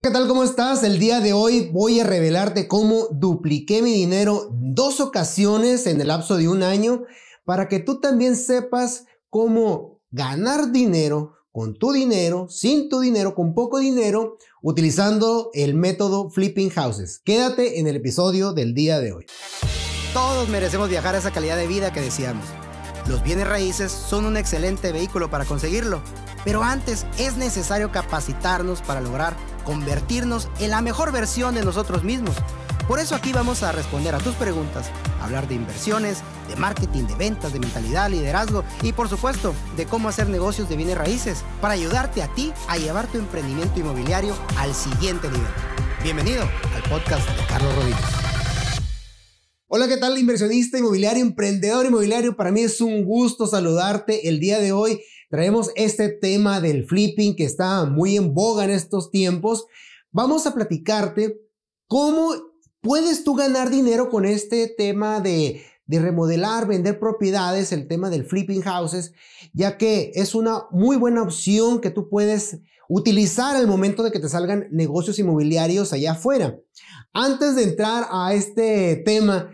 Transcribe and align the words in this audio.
¿Qué 0.00 0.10
tal? 0.12 0.28
¿Cómo 0.28 0.44
estás? 0.44 0.84
El 0.84 1.00
día 1.00 1.18
de 1.18 1.32
hoy 1.32 1.70
voy 1.72 1.98
a 1.98 2.04
revelarte 2.04 2.68
cómo 2.68 3.08
dupliqué 3.10 3.82
mi 3.82 3.92
dinero 3.92 4.48
dos 4.52 5.00
ocasiones 5.00 5.88
en 5.88 6.00
el 6.00 6.06
lapso 6.06 6.36
de 6.36 6.48
un 6.48 6.62
año 6.62 7.02
para 7.44 7.66
que 7.66 7.80
tú 7.80 8.00
también 8.00 8.36
sepas 8.36 9.06
cómo 9.28 9.98
ganar 10.12 10.70
dinero 10.70 11.34
con 11.50 11.74
tu 11.74 11.90
dinero, 11.90 12.46
sin 12.48 12.88
tu 12.88 13.00
dinero, 13.00 13.34
con 13.34 13.54
poco 13.54 13.80
dinero, 13.80 14.38
utilizando 14.62 15.50
el 15.52 15.74
método 15.74 16.30
Flipping 16.30 16.70
Houses. 16.70 17.20
Quédate 17.24 17.80
en 17.80 17.88
el 17.88 17.96
episodio 17.96 18.52
del 18.52 18.74
día 18.74 19.00
de 19.00 19.12
hoy. 19.12 19.26
Todos 20.14 20.48
merecemos 20.48 20.88
viajar 20.88 21.16
a 21.16 21.18
esa 21.18 21.32
calidad 21.32 21.56
de 21.56 21.66
vida 21.66 21.92
que 21.92 22.00
deseamos. 22.00 22.46
Los 23.08 23.24
bienes 23.24 23.48
raíces 23.48 23.90
son 23.90 24.26
un 24.26 24.36
excelente 24.36 24.92
vehículo 24.92 25.28
para 25.28 25.44
conseguirlo, 25.44 26.00
pero 26.44 26.62
antes 26.62 27.04
es 27.18 27.36
necesario 27.36 27.90
capacitarnos 27.90 28.80
para 28.80 29.00
lograr 29.00 29.34
convertirnos 29.68 30.48
en 30.60 30.70
la 30.70 30.80
mejor 30.80 31.12
versión 31.12 31.54
de 31.54 31.62
nosotros 31.62 32.02
mismos. 32.02 32.34
Por 32.88 33.00
eso 33.00 33.14
aquí 33.14 33.34
vamos 33.34 33.62
a 33.62 33.70
responder 33.70 34.14
a 34.14 34.18
tus 34.18 34.34
preguntas, 34.34 34.90
hablar 35.20 35.46
de 35.46 35.56
inversiones, 35.56 36.22
de 36.48 36.56
marketing, 36.56 37.04
de 37.04 37.14
ventas, 37.16 37.52
de 37.52 37.60
mentalidad, 37.60 38.08
liderazgo 38.08 38.64
y 38.82 38.92
por 38.92 39.10
supuesto 39.10 39.54
de 39.76 39.84
cómo 39.84 40.08
hacer 40.08 40.30
negocios 40.30 40.70
de 40.70 40.76
bienes 40.76 40.96
raíces 40.96 41.44
para 41.60 41.74
ayudarte 41.74 42.22
a 42.22 42.32
ti 42.34 42.50
a 42.66 42.78
llevar 42.78 43.08
tu 43.08 43.18
emprendimiento 43.18 43.78
inmobiliario 43.78 44.34
al 44.56 44.74
siguiente 44.74 45.28
nivel. 45.28 45.50
Bienvenido 46.02 46.44
al 46.74 46.82
podcast 46.88 47.28
de 47.28 47.46
Carlos 47.46 47.74
Rodríguez. 47.76 48.00
Hola, 49.66 49.86
¿qué 49.86 49.98
tal 49.98 50.16
inversionista 50.16 50.78
inmobiliario, 50.78 51.20
emprendedor 51.20 51.84
inmobiliario? 51.84 52.36
Para 52.36 52.50
mí 52.50 52.62
es 52.62 52.80
un 52.80 53.04
gusto 53.04 53.46
saludarte 53.46 54.30
el 54.30 54.40
día 54.40 54.60
de 54.60 54.72
hoy 54.72 55.02
traemos 55.28 55.70
este 55.76 56.08
tema 56.08 56.60
del 56.60 56.86
flipping 56.86 57.36
que 57.36 57.44
está 57.44 57.84
muy 57.84 58.16
en 58.16 58.34
boga 58.34 58.64
en 58.64 58.70
estos 58.70 59.10
tiempos. 59.10 59.66
Vamos 60.10 60.46
a 60.46 60.54
platicarte 60.54 61.40
cómo 61.86 62.32
puedes 62.80 63.24
tú 63.24 63.34
ganar 63.34 63.70
dinero 63.70 64.08
con 64.08 64.24
este 64.24 64.72
tema 64.76 65.20
de, 65.20 65.62
de 65.86 66.00
remodelar, 66.00 66.66
vender 66.66 66.98
propiedades, 66.98 67.72
el 67.72 67.88
tema 67.88 68.10
del 68.10 68.24
flipping 68.24 68.62
houses, 68.62 69.12
ya 69.52 69.76
que 69.76 70.12
es 70.14 70.34
una 70.34 70.64
muy 70.70 70.96
buena 70.96 71.22
opción 71.22 71.80
que 71.80 71.90
tú 71.90 72.08
puedes 72.08 72.60
utilizar 72.88 73.54
al 73.54 73.66
momento 73.66 74.02
de 74.02 74.10
que 74.10 74.20
te 74.20 74.28
salgan 74.28 74.66
negocios 74.70 75.18
inmobiliarios 75.18 75.92
allá 75.92 76.12
afuera. 76.12 76.58
Antes 77.12 77.56
de 77.56 77.64
entrar 77.64 78.06
a 78.10 78.32
este 78.32 78.96
tema, 79.04 79.50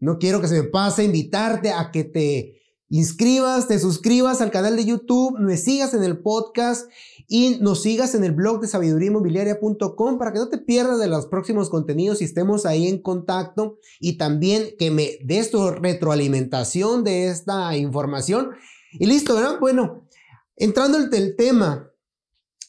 no 0.00 0.18
quiero 0.18 0.40
que 0.40 0.48
se 0.48 0.62
me 0.62 0.68
pase 0.68 1.04
invitarte 1.04 1.70
a 1.70 1.90
que 1.90 2.04
te 2.04 2.57
inscribas, 2.90 3.68
te 3.68 3.78
suscribas 3.78 4.40
al 4.40 4.50
canal 4.50 4.76
de 4.76 4.84
YouTube, 4.84 5.38
me 5.38 5.56
sigas 5.56 5.94
en 5.94 6.02
el 6.02 6.18
podcast 6.18 6.90
y 7.26 7.58
nos 7.60 7.82
sigas 7.82 8.14
en 8.14 8.24
el 8.24 8.32
blog 8.32 8.60
de 8.60 8.68
sabiduriainmobiliaria.com 8.68 10.18
para 10.18 10.32
que 10.32 10.38
no 10.38 10.48
te 10.48 10.58
pierdas 10.58 10.98
de 10.98 11.08
los 11.08 11.26
próximos 11.26 11.68
contenidos 11.68 12.20
y 12.20 12.24
estemos 12.24 12.64
ahí 12.64 12.88
en 12.88 13.02
contacto 13.02 13.78
y 14.00 14.16
también 14.16 14.70
que 14.78 14.90
me 14.90 15.18
des 15.22 15.50
tu 15.50 15.70
retroalimentación 15.70 17.04
de 17.04 17.28
esta 17.28 17.76
información. 17.76 18.50
Y 18.92 19.06
listo, 19.06 19.34
¿verdad? 19.34 19.60
Bueno, 19.60 20.08
entrando 20.56 20.98
en 20.98 21.12
el 21.12 21.36
tema 21.36 21.90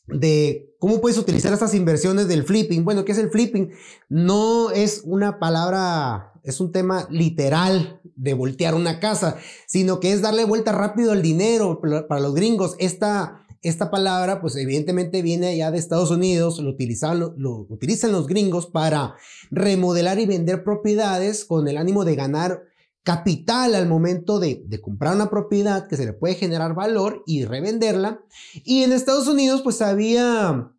de 0.08 0.76
cómo 0.80 1.00
puedes 1.00 1.18
utilizar 1.18 1.54
estas 1.54 1.74
inversiones 1.74 2.28
del 2.28 2.44
flipping. 2.44 2.84
Bueno, 2.84 3.06
¿qué 3.06 3.14
es 3.14 3.18
el 3.18 3.30
flipping? 3.30 3.72
No 4.10 4.72
es 4.72 5.04
una 5.06 5.40
palabra 5.40 6.30
es 6.44 6.60
un 6.60 6.72
tema 6.72 7.08
literal 7.10 7.99
de 8.20 8.34
voltear 8.34 8.76
una 8.76 9.00
casa, 9.00 9.38
sino 9.66 10.00
que 10.00 10.12
es 10.12 10.22
darle 10.22 10.44
vuelta 10.44 10.72
rápido 10.72 11.12
al 11.12 11.22
dinero 11.22 11.82
para 12.08 12.22
los 12.22 12.36
gringos. 12.36 12.76
Esta, 12.80 13.46
esta 13.62 13.90
palabra, 13.90 14.42
pues 14.42 14.56
evidentemente 14.58 15.22
viene 15.22 15.48
allá 15.48 15.72
de 15.72 15.78
Estados 15.78 16.12
Unidos, 16.12 16.60
lo, 16.60 16.70
utilizan, 16.70 17.20
lo, 17.20 17.66
utilizan 17.70 18.12
los 18.12 18.28
gringos 18.28 18.68
para 18.68 19.16
remodelar 19.50 20.20
y 20.20 20.26
vender 20.26 20.64
propiedades 20.64 21.46
con 21.46 21.68
el 21.68 21.78
ánimo 21.78 22.04
de 22.04 22.16
ganar 22.16 22.64
capital 23.04 23.74
al 23.74 23.88
momento 23.88 24.40
de, 24.40 24.62
de, 24.68 24.82
comprar 24.82 25.16
una 25.16 25.30
propiedad 25.30 25.88
que 25.88 25.96
se 25.96 26.06
le 26.06 26.14
puede 26.14 26.36
generar 26.36 26.76
valor 26.76 27.24
y 27.26 27.46
revenderla. 27.46 28.22
Y 28.54 28.84
en 28.84 28.92
Estados 28.92 29.28
Unidos, 29.28 29.62
pues 29.64 29.82
había 29.82 30.74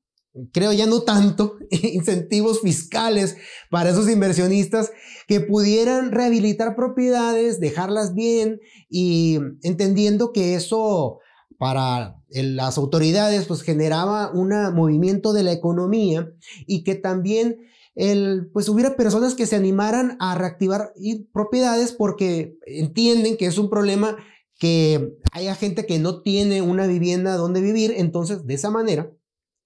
creo 0.53 0.73
ya 0.73 0.87
no 0.87 1.03
tanto, 1.03 1.57
incentivos 1.71 2.61
fiscales 2.61 3.37
para 3.71 3.91
esos 3.91 4.09
inversionistas 4.09 4.93
que 5.27 5.41
pudieran 5.41 6.13
rehabilitar 6.13 6.77
propiedades, 6.77 7.61
dejarlas 7.61 8.15
bien 8.15 8.61
y 8.89 9.39
entendiendo 9.63 10.33
que 10.33 10.55
eso 10.55 11.19
para 11.59 12.17
las 12.31 12.79
autoridades 12.79 13.47
pues 13.47 13.63
generaba 13.63 14.31
un 14.33 14.51
movimiento 14.75 15.33
de 15.33 15.43
la 15.43 15.53
economía 15.53 16.33
y 16.67 16.85
que 16.85 16.95
también 16.95 17.59
el, 17.95 18.49
pues 18.53 18.69
hubiera 18.69 18.97
personas 18.97 19.35
que 19.35 19.47
se 19.47 19.57
animaran 19.57 20.17
a 20.21 20.35
reactivar 20.37 20.95
propiedades 21.33 21.93
porque 21.93 22.57
entienden 22.67 23.37
que 23.37 23.47
es 23.47 23.59
un 23.59 23.69
problema 23.69 24.17
que 24.59 25.17
haya 25.33 25.55
gente 25.55 25.87
que 25.87 25.99
no 25.99 26.23
tiene 26.23 26.63
una 26.63 26.87
vivienda 26.87 27.37
donde 27.37 27.61
vivir, 27.61 27.95
entonces 27.97 28.47
de 28.47 28.55
esa 28.55 28.71
manera 28.71 29.11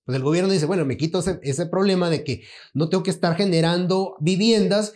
pues 0.05 0.17
el 0.17 0.23
gobierno 0.23 0.53
dice, 0.53 0.67
bueno, 0.67 0.85
me 0.85 0.97
quito 0.97 1.21
ese, 1.21 1.67
problema 1.67 2.11
de 2.11 2.25
que 2.25 2.43
no 2.75 2.89
tengo 2.89 3.03
que 3.03 3.11
estar 3.11 3.37
generando 3.37 4.17
viviendas, 4.21 4.93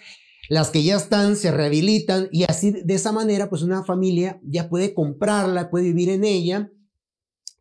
las 0.49 0.71
que 0.71 0.83
ya 0.83 0.97
están 0.97 1.37
se 1.37 1.51
rehabilitan 1.51 2.29
y 2.33 2.45
así 2.45 2.71
de 2.71 2.95
esa 2.95 3.13
manera 3.13 3.51
pues 3.51 3.63
una 3.63 3.85
familia 3.85 4.41
ya 4.43 4.69
puede 4.69 4.95
comprarla, 4.95 5.71
puede 5.71 5.87
vivir 5.87 6.09
en 6.11 6.25
ella 6.25 6.71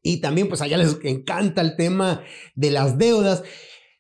y 0.01 0.17
también 0.17 0.47
pues 0.47 0.61
allá 0.61 0.77
les 0.77 0.97
encanta 1.03 1.61
el 1.61 1.75
tema 1.75 2.23
de 2.55 2.71
las 2.71 2.97
deudas. 2.97 3.43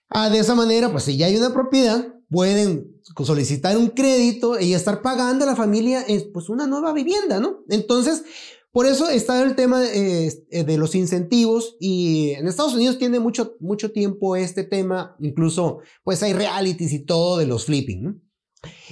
Ah, 0.09 0.29
de 0.29 0.39
esa 0.39 0.55
manera 0.55 0.89
pues 0.91 1.03
si 1.03 1.17
ya 1.17 1.25
hay 1.25 1.35
una 1.35 1.53
propiedad 1.53 2.13
pueden 2.29 3.01
solicitar 3.25 3.77
un 3.77 3.87
crédito 3.87 4.59
y 4.59 4.73
estar 4.73 5.01
pagando 5.01 5.43
a 5.43 5.47
la 5.47 5.55
familia 5.55 6.05
pues 6.33 6.49
una 6.49 6.67
nueva 6.67 6.93
vivienda, 6.93 7.39
¿no? 7.39 7.63
Entonces 7.69 8.23
por 8.77 8.85
eso 8.85 9.09
está 9.09 9.41
el 9.41 9.55
tema 9.55 9.83
eh, 9.87 10.31
de 10.51 10.77
los 10.77 10.93
incentivos 10.93 11.77
y 11.79 12.33
en 12.37 12.47
Estados 12.47 12.75
Unidos 12.75 12.99
tiene 12.99 13.19
mucho, 13.19 13.55
mucho 13.59 13.91
tiempo 13.91 14.35
este 14.35 14.63
tema, 14.63 15.15
incluso 15.19 15.79
pues 16.03 16.21
hay 16.21 16.33
realities 16.33 16.93
y 16.93 17.03
todo 17.03 17.39
de 17.39 17.47
los 17.47 17.65
flipping. 17.65 18.21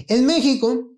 En 0.07 0.25
México, 0.25 0.89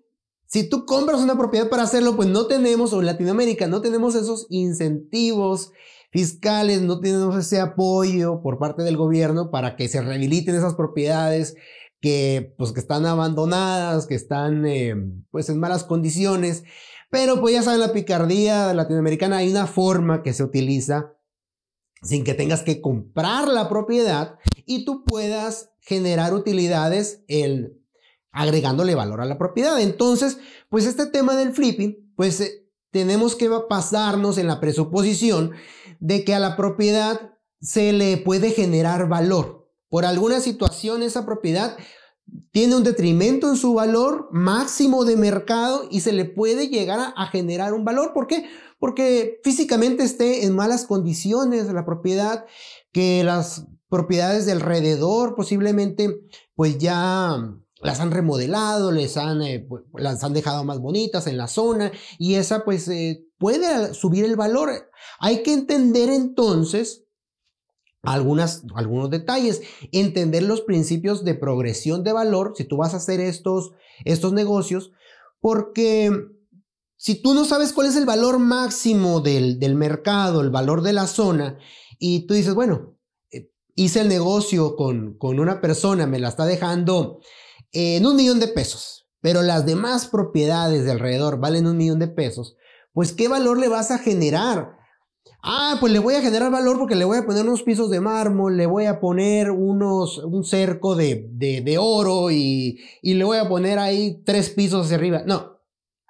si 0.46 0.70
tú 0.70 0.86
compras 0.86 1.20
una 1.20 1.36
propiedad 1.36 1.68
para 1.68 1.82
hacerlo, 1.82 2.16
pues 2.16 2.30
no 2.30 2.46
tenemos, 2.46 2.94
o 2.94 3.00
en 3.00 3.04
Latinoamérica, 3.04 3.66
no 3.66 3.82
tenemos 3.82 4.14
esos 4.14 4.46
incentivos 4.48 5.70
fiscales, 6.10 6.80
no 6.80 6.98
tenemos 6.98 7.36
ese 7.36 7.60
apoyo 7.60 8.40
por 8.40 8.58
parte 8.58 8.84
del 8.84 8.96
gobierno 8.96 9.50
para 9.50 9.76
que 9.76 9.86
se 9.88 10.00
rehabiliten 10.00 10.54
esas 10.54 10.76
propiedades 10.76 11.56
que, 12.00 12.54
pues, 12.56 12.72
que 12.72 12.80
están 12.80 13.04
abandonadas, 13.04 14.06
que 14.06 14.14
están 14.14 14.64
eh, 14.64 14.94
pues 15.30 15.50
en 15.50 15.60
malas 15.60 15.84
condiciones. 15.84 16.64
Pero 17.10 17.40
pues 17.40 17.54
ya 17.54 17.62
saben, 17.62 17.80
la 17.80 17.92
picardía 17.92 18.72
latinoamericana 18.74 19.38
hay 19.38 19.50
una 19.50 19.66
forma 19.66 20.22
que 20.22 20.32
se 20.32 20.42
utiliza 20.42 21.14
sin 22.02 22.24
que 22.24 22.34
tengas 22.34 22.62
que 22.62 22.80
comprar 22.80 23.48
la 23.48 23.68
propiedad 23.68 24.38
y 24.66 24.84
tú 24.84 25.04
puedas 25.04 25.70
generar 25.80 26.34
utilidades 26.34 27.24
el, 27.28 27.78
agregándole 28.30 28.94
valor 28.94 29.20
a 29.20 29.26
la 29.26 29.38
propiedad. 29.38 29.80
Entonces, 29.80 30.38
pues 30.68 30.86
este 30.86 31.06
tema 31.06 31.34
del 31.34 31.52
flipping, 31.52 32.12
pues 32.14 32.40
eh, 32.40 32.68
tenemos 32.90 33.34
que 33.34 33.50
pasarnos 33.68 34.38
en 34.38 34.46
la 34.46 34.60
presuposición 34.60 35.52
de 36.00 36.24
que 36.24 36.34
a 36.34 36.38
la 36.38 36.56
propiedad 36.56 37.32
se 37.60 37.92
le 37.92 38.16
puede 38.18 38.50
generar 38.50 39.08
valor. 39.08 39.68
Por 39.88 40.04
alguna 40.04 40.40
situación 40.40 41.02
esa 41.02 41.24
propiedad 41.24 41.76
tiene 42.50 42.76
un 42.76 42.84
detrimento 42.84 43.48
en 43.48 43.56
su 43.56 43.74
valor 43.74 44.28
máximo 44.32 45.04
de 45.04 45.16
mercado 45.16 45.86
y 45.90 46.00
se 46.00 46.12
le 46.12 46.24
puede 46.24 46.68
llegar 46.68 47.12
a, 47.14 47.26
generar 47.26 47.72
un 47.72 47.84
valor. 47.84 48.12
¿Por 48.12 48.26
qué? 48.26 48.46
Porque 48.78 49.40
físicamente 49.44 50.02
esté 50.02 50.44
en 50.44 50.54
malas 50.54 50.84
condiciones 50.84 51.66
la 51.72 51.84
propiedad, 51.84 52.46
que 52.92 53.22
las 53.24 53.66
propiedades 53.88 54.46
de 54.46 54.52
alrededor 54.52 55.34
posiblemente 55.34 56.20
pues 56.54 56.78
ya 56.78 57.36
las 57.80 58.00
han 58.00 58.10
remodelado, 58.10 58.90
les 58.92 59.16
han, 59.16 59.40
eh, 59.42 59.68
las 59.94 60.24
han 60.24 60.32
dejado 60.32 60.64
más 60.64 60.80
bonitas 60.80 61.26
en 61.26 61.36
la 61.36 61.46
zona 61.46 61.92
y 62.18 62.34
esa 62.34 62.64
pues 62.64 62.88
eh, 62.88 63.24
puede 63.38 63.94
subir 63.94 64.24
el 64.24 64.36
valor. 64.36 64.70
Hay 65.20 65.42
que 65.42 65.52
entender 65.52 66.10
entonces 66.10 67.04
algunas, 68.12 68.64
algunos 68.74 69.10
detalles, 69.10 69.62
entender 69.92 70.42
los 70.42 70.60
principios 70.62 71.24
de 71.24 71.34
progresión 71.34 72.04
de 72.04 72.12
valor 72.12 72.54
si 72.56 72.64
tú 72.64 72.76
vas 72.76 72.94
a 72.94 72.98
hacer 72.98 73.20
estos, 73.20 73.72
estos 74.04 74.32
negocios, 74.32 74.92
porque 75.40 76.10
si 76.96 77.22
tú 77.22 77.34
no 77.34 77.44
sabes 77.44 77.72
cuál 77.72 77.88
es 77.88 77.96
el 77.96 78.06
valor 78.06 78.38
máximo 78.38 79.20
del, 79.20 79.58
del 79.58 79.74
mercado, 79.74 80.40
el 80.40 80.50
valor 80.50 80.82
de 80.82 80.92
la 80.92 81.06
zona, 81.06 81.58
y 81.98 82.26
tú 82.26 82.34
dices, 82.34 82.54
bueno, 82.54 82.96
eh, 83.30 83.50
hice 83.74 84.00
el 84.00 84.08
negocio 84.08 84.76
con, 84.76 85.16
con 85.18 85.38
una 85.38 85.60
persona, 85.60 86.06
me 86.06 86.18
la 86.18 86.28
está 86.28 86.46
dejando 86.46 87.20
en 87.72 88.06
un 88.06 88.16
millón 88.16 88.40
de 88.40 88.48
pesos, 88.48 89.08
pero 89.20 89.42
las 89.42 89.66
demás 89.66 90.06
propiedades 90.06 90.84
de 90.84 90.92
alrededor 90.92 91.38
valen 91.38 91.66
un 91.66 91.76
millón 91.76 91.98
de 91.98 92.08
pesos, 92.08 92.56
pues 92.92 93.12
¿qué 93.12 93.28
valor 93.28 93.58
le 93.58 93.68
vas 93.68 93.90
a 93.90 93.98
generar? 93.98 94.77
Ah, 95.42 95.76
pues 95.80 95.92
le 95.92 95.98
voy 95.98 96.14
a 96.14 96.20
generar 96.20 96.50
valor 96.50 96.78
porque 96.78 96.96
le 96.96 97.04
voy 97.04 97.18
a 97.18 97.24
poner 97.24 97.44
unos 97.44 97.62
pisos 97.62 97.90
de 97.90 98.00
mármol, 98.00 98.56
le 98.56 98.66
voy 98.66 98.86
a 98.86 99.00
poner 99.00 99.50
unos, 99.50 100.18
un 100.18 100.44
cerco 100.44 100.96
de, 100.96 101.26
de, 101.30 101.78
oro 101.78 102.30
y, 102.30 102.80
y 103.02 103.14
le 103.14 103.24
voy 103.24 103.38
a 103.38 103.48
poner 103.48 103.78
ahí 103.78 104.22
tres 104.24 104.50
pisos 104.50 104.86
hacia 104.86 104.96
arriba. 104.96 105.22
No, 105.26 105.58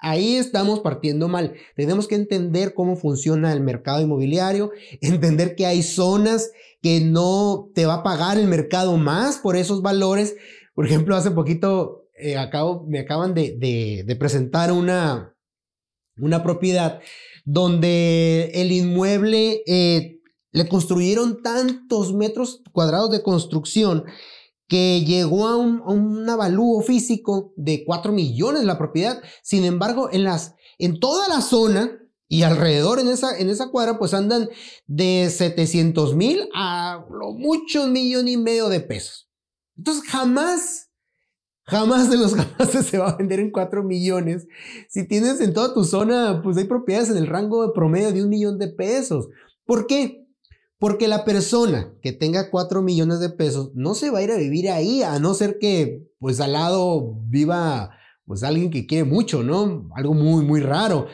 Ahí 0.00 0.37
estamos 0.37 0.79
partiendo 0.79 1.26
mal. 1.26 1.55
Tenemos 1.75 2.06
que 2.06 2.15
entender 2.15 2.73
cómo 2.73 2.94
funciona 2.94 3.53
el 3.53 3.61
mercado 3.61 4.00
inmobiliario, 4.00 4.70
entender 5.00 5.56
que 5.56 5.67
hay 5.67 5.82
zonas 5.82 6.53
que 6.81 7.00
no 7.00 7.70
te 7.75 7.87
va 7.87 7.94
a 7.94 8.03
pagar 8.05 8.38
el 8.38 8.47
mercado 8.47 8.97
más 8.97 9.38
por 9.38 9.56
esos 9.56 9.82
valores. 9.82 10.37
Por 10.75 10.87
ejemplo, 10.87 11.17
hace 11.17 11.32
poquito 11.32 12.09
eh, 12.15 12.37
acabo, 12.37 12.85
me 12.87 13.00
acaban 13.00 13.35
de, 13.35 13.56
de, 14.05 14.17
presentar 14.17 14.73
una, 14.73 15.37
una 16.17 16.43
propiedad 16.43 17.00
donde 17.50 18.50
el 18.53 18.73
inmueble 18.73 19.62
eh, 19.67 20.21
le 20.53 20.69
construyeron 20.69 21.43
tantos 21.43 22.12
metros 22.12 22.61
cuadrados 22.73 23.11
de 23.11 23.23
construcción 23.23 24.05
que 24.67 25.03
llegó 25.03 25.49
a 25.49 25.56
un, 25.56 26.29
avalúo 26.29 26.83
físico 26.83 27.55
de 27.56 27.85
4 27.87 28.12
millones 28.12 28.65
la 28.65 28.77
propiedad. 28.77 29.23
Sin 29.43 29.65
embargo, 29.65 30.11
en, 30.12 30.25
las, 30.25 30.56
en 30.77 31.00
toda 31.00 31.27
la 31.27 31.41
zona 31.41 31.99
y 32.29 32.43
alrededor 32.43 32.99
en 32.99 33.09
esa, 33.09 33.39
en 33.39 33.49
esa 33.49 33.71
cuadra, 33.71 33.99
pues 33.99 34.12
andan 34.12 34.51
de 34.87 35.31
700 35.35 36.15
mil 36.17 36.51
a 36.55 37.06
lo 37.11 37.33
mucho 37.33 37.85
un 37.85 37.93
millón 37.93 38.29
y 38.29 38.37
medio 38.37 38.69
de 38.69 38.81
pesos. 38.81 39.31
Entonces, 39.75 40.05
jamás, 40.06 40.88
jamás 41.69 42.11
de 42.11 42.17
los 42.17 42.35
jamás 42.35 42.70
se 42.70 42.99
va 42.99 43.11
a 43.11 43.17
vender 43.17 43.41
en 43.41 43.50
4 43.50 43.85
millones. 43.85 44.49
Si 44.88 45.06
tienes 45.06 45.41
en 45.41 45.53
toda 45.53 45.75
tu 45.75 45.85
zona, 45.85 46.41
pues 46.43 46.56
hay 46.56 46.65
propiedades 46.65 47.11
en 47.11 47.19
el 47.19 47.26
rango 47.26 47.67
de 47.67 47.73
promedio 47.73 48.12
de 48.12 48.23
un 48.23 48.31
millón 48.31 48.59
de 48.59 48.69
pesos. 48.69 49.29
¿Por 49.65 49.87
qué? 49.87 50.26
Porque 50.79 51.09
la 51.09 51.25
persona 51.25 51.93
que 52.03 52.12
tenga 52.12 52.50
4 52.50 52.82
millones 52.82 53.20
de 53.20 53.31
pesos 53.31 53.70
no 53.75 53.94
se 53.94 54.11
va 54.11 54.20
a 54.20 54.23
ir 54.23 54.32
a 54.32 54.37
vivir 54.37 54.70
ahí, 54.70 55.03
a 55.03 55.19
no 55.19 55.35
ser 55.35 55.59
que 55.59 56.09
pues 56.19 56.41
al 56.41 56.55
lado 56.55 57.17
viva 57.26 57.91
pues 58.25 58.43
alguien 58.43 58.70
que 58.70 58.87
quiere 58.87 59.05
mucho, 59.05 59.43
¿no? 59.43 59.91
Algo 59.94 60.15
muy, 60.15 60.44
muy 60.44 60.61
raro. 60.61 61.06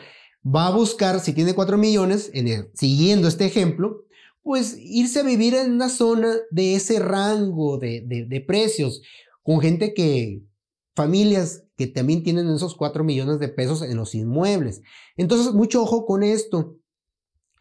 Va 0.45 0.67
a 0.67 0.75
buscar, 0.75 1.19
si 1.19 1.33
tiene 1.33 1.55
4 1.55 1.77
millones, 1.77 2.29
en 2.33 2.69
siguiendo 2.75 3.27
este 3.27 3.45
ejemplo, 3.45 4.05
pues 4.43 4.77
irse 4.77 5.21
a 5.21 5.23
vivir 5.23 5.55
en 5.55 5.71
una 5.71 5.89
zona 5.89 6.35
de 6.51 6.75
ese 6.75 6.99
rango 6.99 7.79
de, 7.79 8.03
de 8.05 8.41
precios, 8.41 9.01
con 9.45 9.61
gente 9.61 9.93
que, 9.93 10.43
familias 10.95 11.65
que 11.77 11.85
también 11.85 12.23
tienen 12.23 12.49
esos 12.49 12.75
4 12.75 13.03
millones 13.03 13.39
de 13.39 13.47
pesos 13.47 13.83
en 13.83 13.95
los 13.95 14.15
inmuebles. 14.15 14.81
Entonces, 15.17 15.53
mucho 15.53 15.83
ojo 15.83 16.07
con 16.07 16.23
esto 16.23 16.77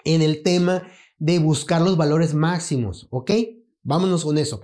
en 0.03 0.23
el 0.23 0.43
tema 0.43 0.89
de 1.19 1.39
buscar 1.41 1.83
los 1.83 1.99
valores 1.99 2.33
máximos, 2.33 3.07
¿ok? 3.11 3.31
Vámonos 3.83 4.25
con 4.25 4.39
eso. 4.39 4.63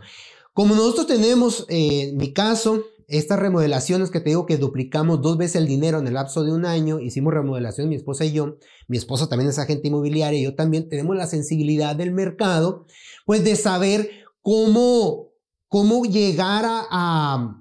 Como 0.55 0.75
nosotros 0.75 1.07
tenemos, 1.07 1.67
eh, 1.69 2.09
en 2.09 2.17
mi 2.17 2.33
caso, 2.33 2.85
estas 3.07 3.39
remodelaciones 3.39 4.11
que 4.11 4.21
te 4.21 4.31
digo 4.31 4.47
que 4.47 4.57
duplicamos 4.57 5.21
dos 5.21 5.37
veces 5.37 5.57
el 5.57 5.67
dinero 5.67 5.99
en 5.99 6.07
el 6.07 6.15
lapso 6.15 6.43
de 6.43 6.53
un 6.53 6.65
año, 6.65 7.01
hicimos 7.01 7.35
remodelación 7.35 7.91
mi 7.91 7.97
esposa 7.97 8.25
y 8.25 8.33
yo, 8.33 8.57
mi 8.89 8.97
esposa 8.97 9.29
también 9.29 9.51
es 9.51 9.59
agente 9.59 9.89
inmobiliaria 9.89 10.41
y 10.41 10.45
yo 10.45 10.55
también 10.55 10.89
tenemos 10.89 11.17
la 11.17 11.27
sensibilidad 11.27 11.97
del 11.97 12.13
mercado, 12.13 12.87
pues 13.27 13.45
de 13.45 13.57
saber 13.57 14.11
cómo, 14.41 15.30
cómo 15.71 16.05
llegar 16.05 16.65
a, 16.67 17.57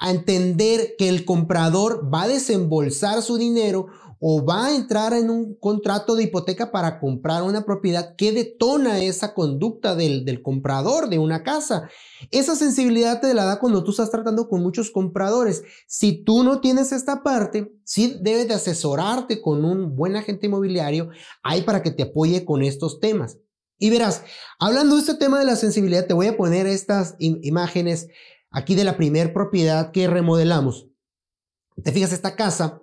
entender 0.00 0.94
que 0.96 1.08
el 1.08 1.24
comprador 1.24 2.08
va 2.14 2.22
a 2.22 2.28
desembolsar 2.28 3.20
su 3.20 3.36
dinero 3.36 3.88
o 4.20 4.44
va 4.44 4.66
a 4.66 4.76
entrar 4.76 5.12
en 5.12 5.28
un 5.28 5.56
contrato 5.56 6.14
de 6.14 6.22
hipoteca 6.22 6.70
para 6.70 7.00
comprar 7.00 7.42
una 7.42 7.64
propiedad 7.64 8.14
que 8.14 8.30
detona 8.30 9.00
esa 9.00 9.34
conducta 9.34 9.96
del, 9.96 10.40
comprador 10.40 11.08
de 11.08 11.18
una 11.18 11.42
casa. 11.42 11.90
Esa 12.30 12.54
sensibilidad 12.54 13.20
te 13.20 13.34
la 13.34 13.44
da 13.44 13.58
cuando 13.58 13.82
tú 13.82 13.90
estás 13.90 14.12
tratando 14.12 14.48
con 14.48 14.62
muchos 14.62 14.92
compradores. 14.92 15.64
Si 15.88 16.22
tú 16.22 16.44
no 16.44 16.60
tienes 16.60 16.92
esta 16.92 17.24
parte, 17.24 17.72
sí 17.82 18.18
debes 18.20 18.46
de 18.46 18.54
asesorarte 18.54 19.42
con 19.42 19.64
un 19.64 19.96
buen 19.96 20.14
agente 20.14 20.46
inmobiliario 20.46 21.10
ahí 21.42 21.62
para 21.62 21.82
que 21.82 21.90
te 21.90 22.04
apoye 22.04 22.44
con 22.44 22.62
estos 22.62 23.00
temas. 23.00 23.36
Y 23.78 23.90
verás, 23.90 24.24
hablando 24.58 24.96
de 24.96 25.02
este 25.02 25.14
tema 25.14 25.38
de 25.38 25.44
la 25.44 25.56
sensibilidad, 25.56 26.06
te 26.06 26.14
voy 26.14 26.26
a 26.26 26.36
poner 26.36 26.66
estas 26.66 27.14
imágenes 27.18 28.08
aquí 28.50 28.74
de 28.74 28.84
la 28.84 28.96
primer 28.96 29.32
propiedad 29.32 29.92
que 29.92 30.08
remodelamos. 30.08 30.88
Te 31.82 31.92
fijas, 31.92 32.12
esta 32.12 32.34
casa 32.34 32.82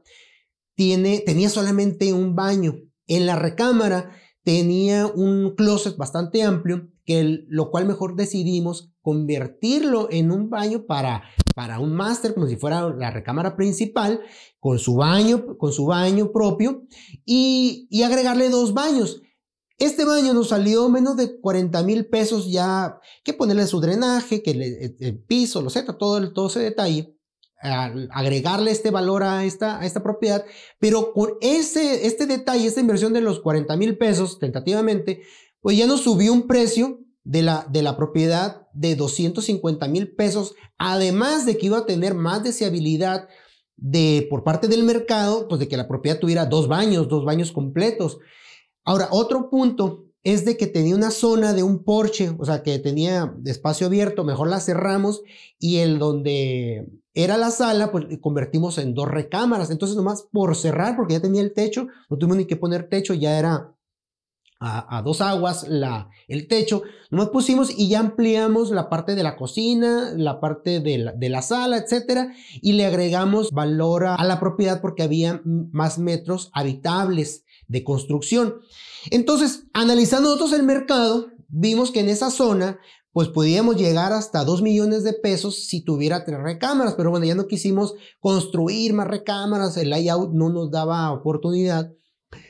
tiene, 0.73 1.19
tenía 1.19 1.49
solamente 1.49 2.13
un 2.13 2.35
baño. 2.35 2.75
En 3.07 3.25
la 3.25 3.35
recámara 3.35 4.11
tenía 4.43 5.05
un 5.07 5.55
closet 5.55 5.97
bastante 5.97 6.43
amplio, 6.43 6.89
que 7.03 7.45
lo 7.49 7.71
cual 7.71 7.85
mejor 7.85 8.15
decidimos 8.15 8.91
convertirlo 9.01 10.07
en 10.11 10.31
un 10.31 10.49
baño 10.49 10.85
para, 10.85 11.23
para 11.55 11.79
un 11.79 11.93
máster, 11.93 12.33
como 12.33 12.47
si 12.47 12.55
fuera 12.55 12.89
la 12.89 13.11
recámara 13.11 13.55
principal, 13.55 14.21
con 14.59 14.79
su 14.79 14.95
baño, 14.95 15.57
con 15.57 15.73
su 15.73 15.85
baño 15.85 16.31
propio, 16.31 16.83
y, 17.25 17.87
y 17.91 18.03
agregarle 18.03 18.49
dos 18.49 18.73
baños. 18.73 19.21
Este 19.77 20.05
baño 20.05 20.33
nos 20.33 20.49
salió 20.49 20.87
menos 20.89 21.17
de 21.17 21.39
40 21.39 21.83
mil 21.83 22.05
pesos 22.07 22.49
ya, 22.49 22.99
que 23.23 23.33
ponerle 23.33 23.67
su 23.67 23.81
drenaje, 23.81 24.41
que 24.41 24.51
el, 24.99 25.23
piso, 25.27 25.61
lo 25.61 25.69
sé, 25.69 25.83
todo, 25.83 26.31
todo 26.31 26.47
ese 26.47 26.59
detalle 26.59 27.15
agregarle 27.61 28.71
este 28.71 28.91
valor 28.91 29.23
a 29.23 29.43
esta, 29.43 29.79
a 29.79 29.85
esta 29.85 30.03
propiedad, 30.03 30.45
pero 30.79 31.13
con 31.13 31.33
ese, 31.41 32.05
este 32.05 32.25
detalle, 32.27 32.67
esta 32.67 32.81
inversión 32.81 33.13
de 33.13 33.21
los 33.21 33.39
40 33.39 33.75
mil 33.77 33.97
pesos, 33.97 34.39
tentativamente, 34.39 35.23
pues 35.61 35.77
ya 35.77 35.87
nos 35.87 36.01
subió 36.01 36.31
un 36.31 36.47
precio 36.47 36.99
de 37.23 37.41
la, 37.41 37.65
de 37.69 37.81
la 37.81 37.97
propiedad 37.97 38.67
de 38.73 38.95
250 38.95 39.87
mil 39.87 40.13
pesos, 40.15 40.55
además 40.77 41.45
de 41.45 41.57
que 41.57 41.67
iba 41.67 41.79
a 41.79 41.85
tener 41.85 42.13
más 42.13 42.43
deseabilidad 42.43 43.27
de, 43.77 44.27
por 44.29 44.43
parte 44.43 44.67
del 44.67 44.83
mercado, 44.83 45.47
pues 45.47 45.59
de 45.59 45.67
que 45.67 45.77
la 45.77 45.87
propiedad 45.87 46.19
tuviera 46.19 46.45
dos 46.45 46.67
baños, 46.67 47.09
dos 47.09 47.25
baños 47.25 47.51
completos. 47.51 48.19
Ahora, 48.85 49.09
otro 49.11 49.49
punto 49.49 50.05
es 50.23 50.45
de 50.45 50.57
que 50.57 50.67
tenía 50.67 50.95
una 50.95 51.11
zona 51.11 51.53
de 51.53 51.63
un 51.63 51.83
porche, 51.83 52.35
o 52.39 52.45
sea, 52.45 52.63
que 52.63 52.79
tenía 52.79 53.35
espacio 53.45 53.87
abierto, 53.87 54.23
mejor 54.23 54.47
la 54.47 54.59
cerramos 54.59 55.21
y 55.59 55.77
el 55.77 55.99
donde 55.99 56.87
era 57.13 57.37
la 57.37 57.51
sala, 57.51 57.91
pues 57.91 58.05
convertimos 58.21 58.77
en 58.77 58.93
dos 58.93 59.07
recámaras. 59.07 59.69
Entonces, 59.69 59.95
nomás 59.95 60.27
por 60.31 60.55
cerrar, 60.55 60.95
porque 60.95 61.13
ya 61.13 61.21
tenía 61.21 61.41
el 61.41 61.53
techo, 61.53 61.87
no 62.09 62.17
tuvimos 62.17 62.37
ni 62.37 62.45
que 62.45 62.57
poner 62.57 62.89
techo, 62.89 63.13
ya 63.13 63.37
era 63.37 63.75
a, 64.59 65.01
dos 65.03 65.21
aguas 65.21 65.67
el 66.27 66.47
techo. 66.47 66.81
Nomás 67.11 67.29
pusimos 67.29 67.69
y 67.77 67.87
ya 67.89 67.99
ampliamos 67.99 68.71
la 68.71 68.89
parte 68.89 69.15
de 69.15 69.23
la 69.23 69.35
cocina, 69.35 70.11
la 70.15 70.39
parte 70.39 70.79
de 70.79 71.29
la 71.29 71.41
sala, 71.41 71.77
etcétera, 71.77 72.33
y 72.61 72.73
le 72.73 72.85
agregamos 72.85 73.51
valor 73.51 74.05
a 74.05 74.23
la 74.23 74.39
propiedad 74.39 74.81
porque 74.81 75.03
había 75.03 75.41
más 75.43 75.99
metros 75.99 76.49
habitables 76.53 77.44
de 77.67 77.83
construcción. 77.83 78.55
Entonces, 79.11 79.65
analizando 79.73 80.29
nosotros 80.29 80.53
el 80.53 80.63
mercado, 80.63 81.27
vimos 81.47 81.91
que 81.91 81.99
en 81.99 82.09
esa 82.09 82.31
zona, 82.31 82.79
pues 83.11 83.29
podíamos 83.29 83.77
llegar 83.77 84.13
hasta 84.13 84.43
2 84.43 84.61
millones 84.61 85.03
de 85.03 85.13
pesos 85.13 85.67
si 85.67 85.81
tuviera 85.81 86.25
tres 86.25 86.39
recámaras, 86.41 86.95
pero 86.95 87.11
bueno, 87.11 87.25
ya 87.25 87.35
no 87.35 87.47
quisimos 87.47 87.95
construir 88.19 88.93
más 88.93 89.07
recámaras, 89.07 89.77
el 89.77 89.89
layout 89.89 90.33
no 90.33 90.49
nos 90.49 90.71
daba 90.71 91.11
oportunidad. 91.11 91.91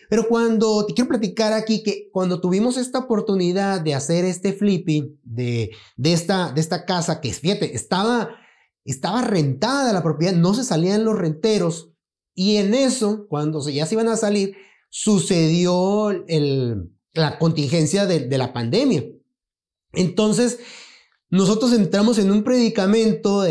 Pero 0.09 0.27
cuando 0.27 0.85
te 0.85 0.93
quiero 0.93 1.09
platicar 1.09 1.53
aquí 1.53 1.83
que 1.83 2.09
cuando 2.11 2.39
tuvimos 2.39 2.77
esta 2.77 2.99
oportunidad 2.99 3.81
de 3.81 3.95
hacer 3.95 4.25
este 4.25 4.53
flipping 4.53 5.19
de, 5.23 5.71
de, 5.97 6.13
esta, 6.13 6.51
de 6.51 6.61
esta 6.61 6.85
casa, 6.85 7.21
que 7.21 7.33
fíjate, 7.33 7.75
estaba, 7.75 8.29
estaba 8.83 9.21
rentada 9.21 9.93
la 9.93 10.03
propiedad, 10.03 10.33
no 10.33 10.53
se 10.53 10.63
salían 10.63 11.05
los 11.05 11.17
renteros, 11.17 11.91
y 12.35 12.57
en 12.57 12.73
eso, 12.73 13.27
cuando 13.29 13.67
ya 13.69 13.85
se 13.85 13.95
iban 13.95 14.09
a 14.09 14.17
salir, 14.17 14.57
sucedió 14.97 16.23
la 17.13 17.37
contingencia 17.37 18.05
de, 18.05 18.37
la 18.37 18.53
pandemia. 18.53 19.03
Entonces, 19.91 20.59
nosotros 21.29 21.73
entramos 21.73 22.17
en 22.17 22.31
un 22.31 22.45
predicamento, 22.45 23.43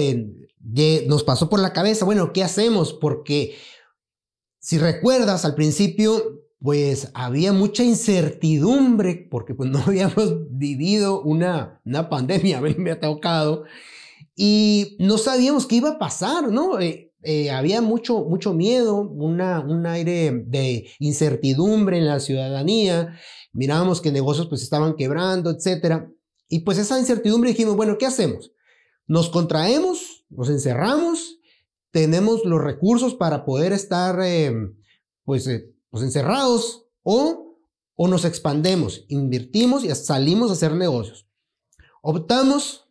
nos 1.07 1.23
pasó 1.23 1.51
por 1.51 1.61
la 1.61 1.75
cabeza, 1.75 2.07
bueno, 2.07 2.33
¿qué 2.33 2.43
hacemos? 2.43 2.95
Porque 2.95 3.57
si 4.59 4.79
recuerdas, 4.79 5.45
al 5.45 5.55
principio, 5.55 6.47
pues 6.61 7.11
había 7.13 7.53
mucha 7.53 7.85
incertidumbre, 7.85 9.29
porque 9.31 9.55
pues 9.55 9.69
no 9.71 9.81
habíamos 9.81 10.49
vivido 10.49 11.21
una, 11.21 11.79
una 11.85 12.09
pandemia, 12.09 12.63
me 12.79 12.91
ha 12.91 13.01
tocado, 13.01 13.65
y 14.35 14.97
no 14.99 15.19
sabíamos 15.19 15.67
qué 15.67 15.77
iba 15.77 15.91
a 15.91 15.99
pasar, 15.99 16.51
¿no? 16.51 16.81
Eh, 16.81 17.13
eh, 17.25 17.50
había 17.50 17.81
mucho, 17.81 18.25
mucho 18.25 18.54
miedo, 18.54 18.97
una, 19.00 19.61
un 19.61 19.87
aire 19.87 20.45
de 20.47 20.90
incertidumbre 20.99 21.99
en 21.99 22.07
la 22.07 22.21
ciudadanía, 22.21 23.19
mirábamos 23.52 24.00
que 24.00 24.12
negocios 24.12 24.47
pues 24.47 24.62
estaban 24.62 24.97
quebrando, 24.97 25.50
etc. 25.50 26.04
Y 26.49 26.61
pues 26.61 26.78
esa 26.78 26.99
incertidumbre 26.99 27.50
dijimos, 27.50 27.76
bueno, 27.76 27.99
¿qué 27.99 28.07
hacemos? 28.07 28.52
Nos 29.07 29.31
contraemos, 29.31 30.25
nos 30.28 30.49
encerramos, 30.49 31.38
tenemos 31.90 32.45
los 32.45 32.62
recursos 32.62 33.14
para 33.14 33.45
poder 33.45 33.73
estar 33.73 34.19
eh, 34.23 34.52
pues, 35.25 35.47
eh, 35.47 35.71
pues 35.90 36.02
encerrados 36.04 36.87
o 37.02 37.45
o 37.97 38.09
nos 38.09 38.25
expandemos, 38.25 39.04
invertimos 39.09 39.85
y 39.85 39.95
salimos 39.95 40.50
a 40.50 40.54
hacer 40.54 40.75
negocios. 40.75 41.28
Optamos, 42.02 42.88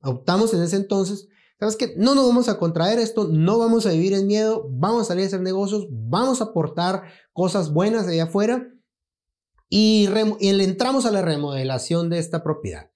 optamos 0.00 0.54
en 0.54 0.62
ese 0.62 0.76
entonces, 0.76 1.28
¿sabes 1.58 1.76
qué? 1.76 1.94
No 1.96 2.14
nos 2.14 2.26
vamos 2.26 2.48
a 2.48 2.58
contraer 2.58 2.98
esto, 2.98 3.28
no 3.28 3.58
vamos 3.58 3.86
a 3.86 3.90
vivir 3.90 4.12
en 4.12 4.26
miedo, 4.26 4.68
vamos 4.70 5.02
a 5.02 5.04
salir 5.06 5.24
a 5.24 5.26
hacer 5.28 5.40
negocios, 5.40 5.86
vamos 5.90 6.40
a 6.40 6.44
aportar 6.44 7.04
cosas 7.32 7.72
buenas 7.72 8.06
de 8.06 8.14
allá 8.14 8.24
afuera 8.24 8.68
y, 9.68 10.08
y 10.40 10.52
le 10.52 10.64
entramos 10.64 11.06
a 11.06 11.10
la 11.10 11.22
remodelación 11.22 12.10
de 12.10 12.18
esta 12.18 12.42
propiedad. 12.42 12.90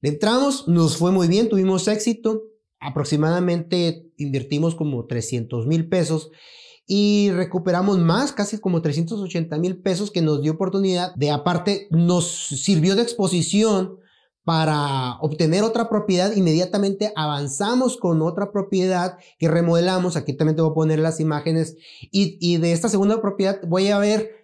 Le 0.00 0.10
entramos, 0.10 0.68
nos 0.68 0.96
fue 0.96 1.12
muy 1.12 1.28
bien, 1.28 1.48
tuvimos 1.48 1.88
éxito, 1.88 2.42
aproximadamente 2.78 4.12
invertimos 4.18 4.74
como 4.74 5.06
300 5.06 5.66
mil 5.66 5.88
pesos 5.88 6.30
y 6.86 7.30
recuperamos 7.30 7.98
más, 7.98 8.32
casi 8.32 8.58
como 8.58 8.82
380 8.82 9.56
mil 9.58 9.80
pesos 9.80 10.10
que 10.10 10.20
nos 10.20 10.42
dio 10.42 10.52
oportunidad 10.52 11.14
de 11.14 11.30
aparte, 11.30 11.88
nos 11.90 12.26
sirvió 12.48 12.94
de 12.94 13.02
exposición 13.02 13.98
para 14.44 15.18
obtener 15.20 15.62
otra 15.62 15.88
propiedad, 15.88 16.34
inmediatamente 16.36 17.12
avanzamos 17.16 17.96
con 17.96 18.20
otra 18.22 18.52
propiedad 18.52 19.16
que 19.38 19.48
remodelamos. 19.48 20.16
Aquí 20.16 20.34
también 20.34 20.56
te 20.56 20.62
voy 20.62 20.70
a 20.70 20.74
poner 20.74 20.98
las 20.98 21.18
imágenes. 21.18 21.76
Y, 22.10 22.36
y 22.40 22.58
de 22.58 22.72
esta 22.72 22.88
segunda 22.88 23.20
propiedad 23.22 23.60
voy 23.66 23.88
a 23.88 23.98
ver 23.98 24.43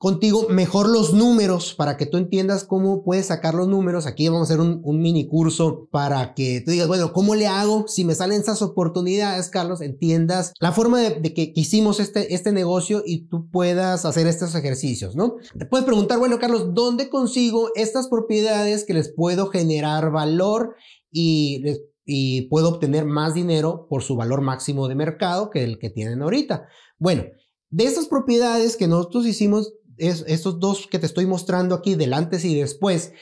contigo 0.00 0.46
mejor 0.48 0.88
los 0.88 1.12
números 1.12 1.74
para 1.74 1.98
que 1.98 2.06
tú 2.06 2.16
entiendas 2.16 2.64
cómo 2.64 3.04
puedes 3.04 3.26
sacar 3.26 3.52
los 3.52 3.68
números. 3.68 4.06
Aquí 4.06 4.26
vamos 4.30 4.40
a 4.40 4.54
hacer 4.54 4.58
un, 4.58 4.80
mini 4.82 5.28
curso 5.28 5.88
para 5.92 6.32
que 6.32 6.62
tú 6.62 6.70
digas, 6.70 6.88
bueno, 6.88 7.12
¿cómo 7.12 7.34
le 7.34 7.46
hago 7.46 7.86
si 7.86 8.06
me 8.06 8.14
salen 8.14 8.40
esas 8.40 8.62
oportunidades, 8.62 9.50
Carlos? 9.50 9.82
Entiendas 9.82 10.54
la 10.58 10.72
forma 10.72 11.00
de, 11.00 11.34
que 11.34 11.52
hicimos 11.54 12.00
este, 12.00 12.34
este 12.34 12.50
negocio 12.50 13.02
y 13.04 13.26
tú 13.28 13.50
puedas 13.50 14.06
hacer 14.06 14.26
estos 14.26 14.54
ejercicios, 14.54 15.16
¿no? 15.16 15.34
Te 15.58 15.66
puedes 15.66 15.84
preguntar, 15.84 16.18
bueno, 16.18 16.38
Carlos, 16.38 16.72
¿dónde 16.72 17.10
consigo 17.10 17.68
estas 17.74 18.08
propiedades 18.08 18.86
que 18.86 18.94
les 18.94 19.12
puedo 19.14 19.48
generar 19.48 20.10
valor 20.10 20.76
y 21.12 21.62
y 22.06 22.48
puedo 22.48 22.70
obtener 22.70 23.04
más 23.04 23.34
dinero 23.34 23.86
por 23.88 24.02
su 24.02 24.16
valor 24.16 24.40
máximo 24.40 24.88
de 24.88 24.96
mercado 24.96 25.50
que 25.50 25.62
el 25.62 25.78
que 25.78 25.90
tienen 25.90 26.22
ahorita. 26.22 26.66
Bueno, 26.98 27.22
de 27.70 27.84
estas 27.84 28.06
propiedades 28.06 28.76
que 28.76 28.88
nosotros 28.88 29.26
hicimos 29.26 29.74
estos 30.00 30.58
dos 30.58 30.86
que 30.86 30.98
te 30.98 31.06
estoy 31.06 31.26
mostrando 31.26 31.74
aquí, 31.74 31.94
del 31.94 32.12
antes 32.12 32.44
y 32.44 32.58
después, 32.58 33.12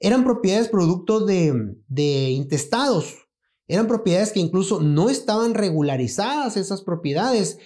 eran 0.00 0.24
propiedades 0.24 0.68
producto 0.68 1.20
de, 1.24 1.76
de 1.88 2.30
intestados. 2.30 3.28
Eran 3.68 3.86
propiedades 3.86 4.32
que 4.32 4.40
incluso 4.40 4.80
no 4.80 5.08
estaban 5.08 5.54
regularizadas 5.54 6.56
esas 6.56 6.82
propiedades. 6.82 7.58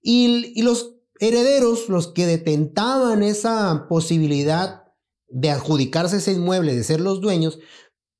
Y, 0.00 0.52
y 0.58 0.62
los 0.62 0.96
herederos, 1.20 1.88
los 1.88 2.08
que 2.08 2.26
detentaban 2.26 3.22
esa 3.22 3.86
posibilidad 3.88 4.84
de 5.28 5.50
adjudicarse 5.50 6.16
ese 6.16 6.32
inmueble, 6.32 6.74
de 6.74 6.84
ser 6.84 7.00
los 7.00 7.20
dueños, 7.20 7.58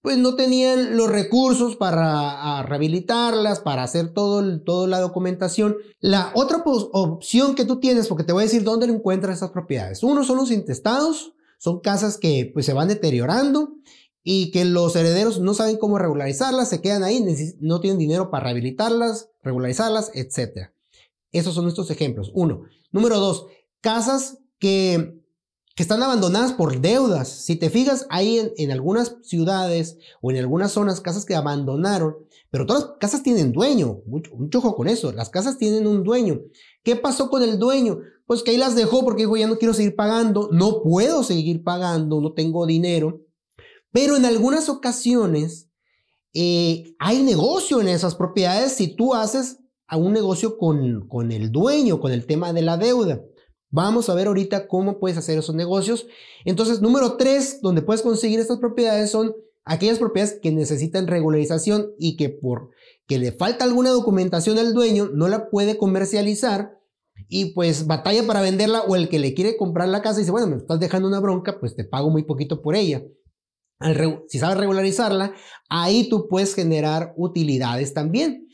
pues 0.03 0.19
no 0.19 0.35
tenían 0.35 0.97
los 0.97 1.09
recursos 1.09 1.77
para 1.77 2.63
rehabilitarlas, 2.65 3.61
para 3.61 3.85
hacer 3.85 4.13
todo, 4.13 4.61
toda 4.61 4.89
la 4.89 5.01
documentación. 5.01 5.77
La 6.01 6.33
otra 6.35 6.63
opción 6.67 7.55
que 7.55 7.65
tú 7.65 7.79
tienes, 7.79 8.09
porque 8.09 8.25
te 8.25 8.33
voy 8.33 8.43
a 8.43 8.47
decir 8.47 8.65
dónde 8.65 8.87
encuentras 8.87 9.37
esas 9.37 9.53
propiedades. 9.53 10.03
Uno 10.03 10.25
son 10.25 10.39
los 10.39 10.51
intestados, 10.51 11.35
son 11.57 11.81
casas 11.81 12.19
que 12.19 12.51
pues 12.53 12.67
se 12.67 12.73
van 12.73 12.89
deteriorando 12.89 13.77
y 14.25 14.51
que 14.51 14.65
los 14.65 14.97
herederos 14.97 15.39
no 15.39 15.55
saben 15.55 15.77
cómo 15.77 15.99
regularizarlas, 15.99 16.69
se 16.69 16.81
quedan 16.81 17.05
ahí, 17.05 17.25
no 17.61 17.81
tienen 17.81 17.99
dinero 17.99 18.29
para 18.29 18.45
rehabilitarlas, 18.45 19.31
regularizarlas, 19.45 20.11
etc. 20.15 20.71
Esos 21.31 21.55
son 21.55 21.69
estos 21.69 21.93
ejemplos. 21.93 22.33
Uno. 22.35 22.63
Número 22.91 23.21
dos, 23.21 23.47
casas 23.81 24.39
que 24.59 25.22
que 25.75 25.83
están 25.83 26.03
abandonadas 26.03 26.53
por 26.53 26.81
deudas. 26.81 27.29
Si 27.29 27.57
te 27.57 27.71
fijas, 27.71 28.07
hay 28.11 28.53
en, 28.57 28.71
algunas 28.71 29.17
ciudades 29.23 29.97
o 30.21 30.31
en 30.31 30.39
algunas 30.39 30.73
zonas 30.73 31.01
casas 31.01 31.25
que 31.25 31.35
abandonaron, 31.35 32.17
pero 32.51 32.67
todas 32.67 32.83
las 32.83 32.93
casas 32.99 33.23
tienen 33.23 33.53
dueño. 33.53 34.01
Mucho, 34.07 34.35
mucho 34.37 34.61
con 34.61 34.89
eso. 34.89 35.13
Las 35.13 35.31
casas 35.31 35.57
tienen 35.57 35.87
un 35.87 36.05
dueño. 36.05 36.41
¿Qué 36.83 36.97
pasó 36.97 37.31
con 37.31 37.43
el 37.43 37.59
dueño? 37.59 38.01
Pues 38.27 38.43
que 38.43 38.51
ahí 38.51 38.59
las 38.59 38.75
dejó 38.75 39.05
porque 39.05 39.23
dijo, 39.23 39.37
ya 39.37 39.47
no 39.47 39.59
quiero 39.59 39.75
seguir 39.75 39.97
pagando, 39.97 40.51
no 40.53 40.83
puedo 40.83 41.23
seguir 41.23 41.63
pagando, 41.63 42.21
no 42.21 42.33
tengo 42.33 42.67
dinero. 42.67 43.23
Pero 43.93 44.17
en 44.17 44.25
algunas 44.25 44.69
ocasiones 44.69 45.69
eh, 46.35 46.95
hay 46.99 47.23
negocio 47.23 47.81
en 47.81 47.89
esas 47.89 48.15
propiedades 48.15 48.73
si 48.73 48.95
tú 48.95 49.15
haces 49.15 49.59
a 49.87 49.97
un 49.97 50.13
negocio 50.13 50.57
con, 50.57 51.07
con 51.09 51.33
el 51.33 51.51
dueño, 51.51 52.01
con 52.01 52.13
el 52.13 52.27
tema 52.27 52.53
de 52.53 52.63
la 52.63 52.77
deuda. 52.77 53.23
Vamos 53.73 54.11
a 54.11 54.15
ver 54.15 54.27
ahorita 54.27 54.69
cómo 54.69 55.01
puedes 55.01 55.17
hacer 55.17 55.39
esos 55.39 55.55
negocios. 55.55 56.07
Entonces, 56.45 56.83
número 56.83 57.17
tres, 57.17 57.61
donde 57.63 57.81
puedes 57.81 58.03
conseguir 58.03 58.39
estas 58.39 58.59
propiedades 58.59 59.11
son 59.11 59.35
aquellas 59.65 59.99
propiedades 59.99 60.39
que 60.43 60.53
necesitan 60.53 61.07
regularización 61.07 61.93
y 61.99 62.17
que 62.17 62.29
por 62.29 62.71
que 63.07 63.19
le 63.19 63.33
falta 63.33 63.65
alguna 63.65 63.91
documentación 63.91 64.59
al 64.59 64.75
dueño 64.75 65.09
no 65.13 65.27
la 65.27 65.49
puede 65.49 65.79
comercializar 65.79 66.79
y 67.29 67.55
pues 67.55 67.87
batalla 67.87 68.27
para 68.27 68.43
venderla 68.43 68.83
o 68.83 68.95
el 68.95 69.09
que 69.09 69.19
le 69.19 69.33
quiere 69.33 69.57
comprar 69.57 69.89
la 69.89 70.03
casa 70.03 70.19
dice, 70.19 70.31
bueno, 70.31 70.49
me 70.49 70.57
estás 70.57 70.79
dejando 70.79 71.09
una 71.09 71.21
bronca, 71.21 71.59
pues 71.59 71.75
te 71.75 71.85
pago 71.85 72.11
muy 72.11 72.25
poquito 72.25 72.61
por 72.61 72.77
ella. 72.77 73.03
si 74.29 74.39
sabes 74.39 74.59
regularizarla, 74.59 75.35
ahí 75.71 76.11
tú 76.11 76.29
puedes 76.29 76.55
generar 76.55 77.15
utilidades 77.17 77.95
también. 77.95 78.49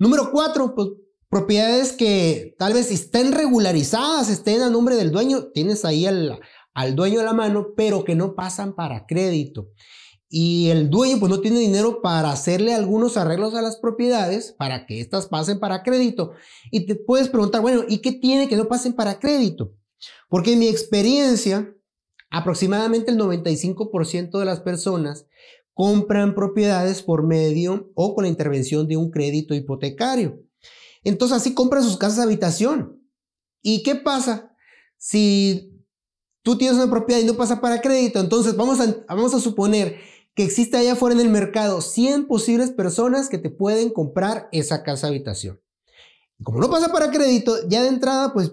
Número 0.00 0.30
cuatro, 0.32 0.74
pues 0.74 0.88
Propiedades 1.34 1.90
que 1.90 2.54
tal 2.60 2.74
vez 2.74 2.92
estén 2.92 3.32
regularizadas, 3.32 4.30
estén 4.30 4.62
a 4.62 4.70
nombre 4.70 4.94
del 4.94 5.10
dueño, 5.10 5.48
tienes 5.52 5.84
ahí 5.84 6.06
al, 6.06 6.38
dueño 6.94 7.18
a 7.18 7.24
la 7.24 7.32
mano, 7.32 7.74
pero 7.76 8.04
que 8.04 8.14
no 8.14 8.36
pasan 8.36 8.76
para 8.76 9.04
crédito. 9.04 9.72
Y 10.28 10.68
el 10.68 10.90
dueño 10.90 11.18
pues 11.18 11.32
no 11.32 11.40
tiene 11.40 11.58
dinero 11.58 12.02
para 12.02 12.30
hacerle 12.30 12.72
algunos 12.72 13.16
arreglos 13.16 13.56
a 13.56 13.62
las 13.62 13.78
propiedades 13.78 14.54
para 14.56 14.86
que 14.86 15.00
éstas 15.00 15.26
pasen 15.26 15.58
para 15.58 15.82
crédito. 15.82 16.34
Y 16.70 16.86
te 16.86 16.94
puedes 16.94 17.28
preguntar, 17.28 17.62
bueno, 17.62 17.82
¿y 17.88 17.98
qué 17.98 18.12
tiene 18.12 18.46
que 18.46 18.54
no 18.54 18.68
pasen 18.68 18.92
para 18.92 19.18
crédito? 19.18 19.74
Porque 20.28 20.52
en 20.52 20.60
mi 20.60 20.68
experiencia, 20.68 21.74
aproximadamente 22.30 23.10
el 23.10 23.18
95% 23.18 24.38
de 24.38 24.44
las 24.44 24.60
personas 24.60 25.26
compran 25.72 26.36
propiedades 26.36 27.02
por 27.02 27.26
medio 27.26 27.88
o 27.96 28.14
con 28.14 28.22
la 28.22 28.30
intervención 28.30 28.86
de 28.86 28.96
un 28.96 29.10
crédito 29.10 29.52
hipotecario. 29.52 30.44
Entonces 31.04 31.36
así 31.36 31.54
compran 31.54 31.82
sus 31.82 31.96
casas 31.96 32.16
de 32.16 32.22
habitación. 32.24 33.00
¿Y 33.62 33.82
qué 33.82 33.94
pasa? 33.94 34.54
Si 34.96 35.84
tú 36.42 36.58
tienes 36.58 36.76
una 36.76 36.90
propiedad 36.90 37.20
y 37.20 37.24
no 37.24 37.34
pasa 37.34 37.60
para 37.60 37.80
crédito, 37.80 38.20
entonces 38.20 38.56
vamos 38.56 38.80
a, 38.80 39.04
vamos 39.08 39.34
a 39.34 39.40
suponer 39.40 39.96
que 40.34 40.44
existe 40.44 40.76
allá 40.76 40.92
afuera 40.92 41.14
en 41.14 41.20
el 41.20 41.30
mercado 41.30 41.80
100 41.80 42.26
posibles 42.26 42.70
personas 42.70 43.28
que 43.28 43.38
te 43.38 43.50
pueden 43.50 43.90
comprar 43.90 44.48
esa 44.52 44.82
casa 44.82 45.06
habitación. 45.06 45.60
Como 46.42 46.58
no 46.58 46.68
pasa 46.68 46.90
para 46.92 47.10
crédito, 47.10 47.54
ya 47.68 47.82
de 47.82 47.88
entrada, 47.88 48.32
pues 48.32 48.52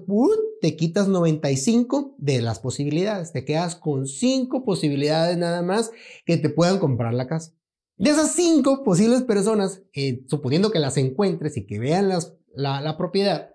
te 0.62 0.76
quitas 0.76 1.08
95 1.08 2.16
de 2.20 2.42
las 2.42 2.60
posibilidades. 2.60 3.32
Te 3.34 3.44
quedas 3.44 3.76
con 3.76 4.08
5 4.08 4.64
posibilidades 4.64 5.38
nada 5.38 5.64
más 5.64 5.92
que 6.26 6.38
te 6.38 6.50
puedan 6.50 6.78
comprar 6.78 7.14
la 7.14 7.28
casa. 7.28 7.54
De 7.98 8.12
esas 8.12 8.34
5 8.34 8.84
posibles 8.84 9.24
personas, 9.24 9.82
eh, 9.94 10.24
suponiendo 10.28 10.72
que 10.72 10.80
las 10.80 10.98
encuentres 10.98 11.58
y 11.58 11.66
que 11.66 11.80
vean 11.80 12.10
las 12.10 12.36
la, 12.54 12.98
propiedad. 12.98 13.52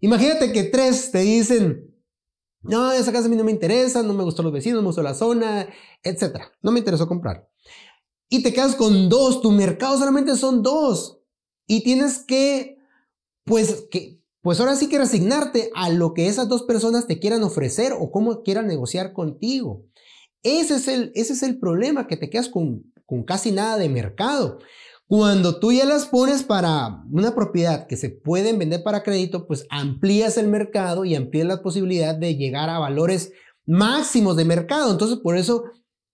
Imagínate 0.00 0.52
que 0.52 0.64
tres 0.64 1.10
te 1.10 1.20
dicen, 1.20 1.94
no, 2.62 2.92
esa 2.92 3.12
casa 3.12 3.26
a 3.26 3.28
mí 3.28 3.36
no 3.36 3.44
me 3.44 3.52
interesa, 3.52 4.02
no 4.02 4.12
me 4.12 4.24
gustó 4.24 4.42
los 4.42 4.52
vecinos, 4.52 4.76
no 4.76 4.82
me 4.82 4.88
gustó 4.88 5.02
la 5.02 5.14
zona, 5.14 5.68
etc. 6.02 6.42
No 6.62 6.72
me 6.72 6.80
interesó 6.80 7.06
comprar. 7.06 7.48
Y 8.28 8.42
te 8.42 8.52
quedas 8.52 8.74
con 8.74 9.08
dos, 9.08 9.40
tu 9.40 9.52
mercado 9.52 9.98
solamente 9.98 10.36
son 10.36 10.62
dos. 10.62 11.20
Y 11.66 11.82
tienes 11.82 12.18
que, 12.18 12.78
pues, 13.44 13.86
que, 13.90 14.20
pues 14.40 14.60
ahora 14.60 14.76
sí 14.76 14.88
que 14.88 14.98
resignarte 14.98 15.70
a 15.74 15.90
lo 15.90 16.14
que 16.14 16.28
esas 16.28 16.48
dos 16.48 16.62
personas 16.62 17.06
te 17.06 17.18
quieran 17.18 17.42
ofrecer 17.42 17.92
o 17.92 18.10
cómo 18.10 18.42
quieran 18.42 18.66
negociar 18.66 19.12
contigo. 19.12 19.84
Ese 20.42 20.76
es 20.76 20.88
el, 20.88 21.12
ese 21.14 21.32
es 21.32 21.42
el 21.42 21.58
problema, 21.58 22.06
que 22.06 22.16
te 22.16 22.30
quedas 22.30 22.48
con, 22.48 22.92
con 23.06 23.24
casi 23.24 23.52
nada 23.52 23.78
de 23.78 23.88
mercado. 23.88 24.58
Cuando 25.08 25.60
tú 25.60 25.70
ya 25.70 25.84
las 25.84 26.06
pones 26.06 26.42
para 26.42 27.04
una 27.12 27.32
propiedad 27.32 27.86
que 27.86 27.96
se 27.96 28.10
pueden 28.10 28.58
vender 28.58 28.82
para 28.82 29.04
crédito, 29.04 29.46
pues 29.46 29.64
amplías 29.70 30.36
el 30.36 30.48
mercado 30.48 31.04
y 31.04 31.14
amplías 31.14 31.46
la 31.46 31.62
posibilidad 31.62 32.16
de 32.16 32.34
llegar 32.34 32.68
a 32.68 32.80
valores 32.80 33.32
máximos 33.66 34.36
de 34.36 34.44
mercado. 34.44 34.90
Entonces, 34.90 35.18
por 35.18 35.36
eso 35.36 35.62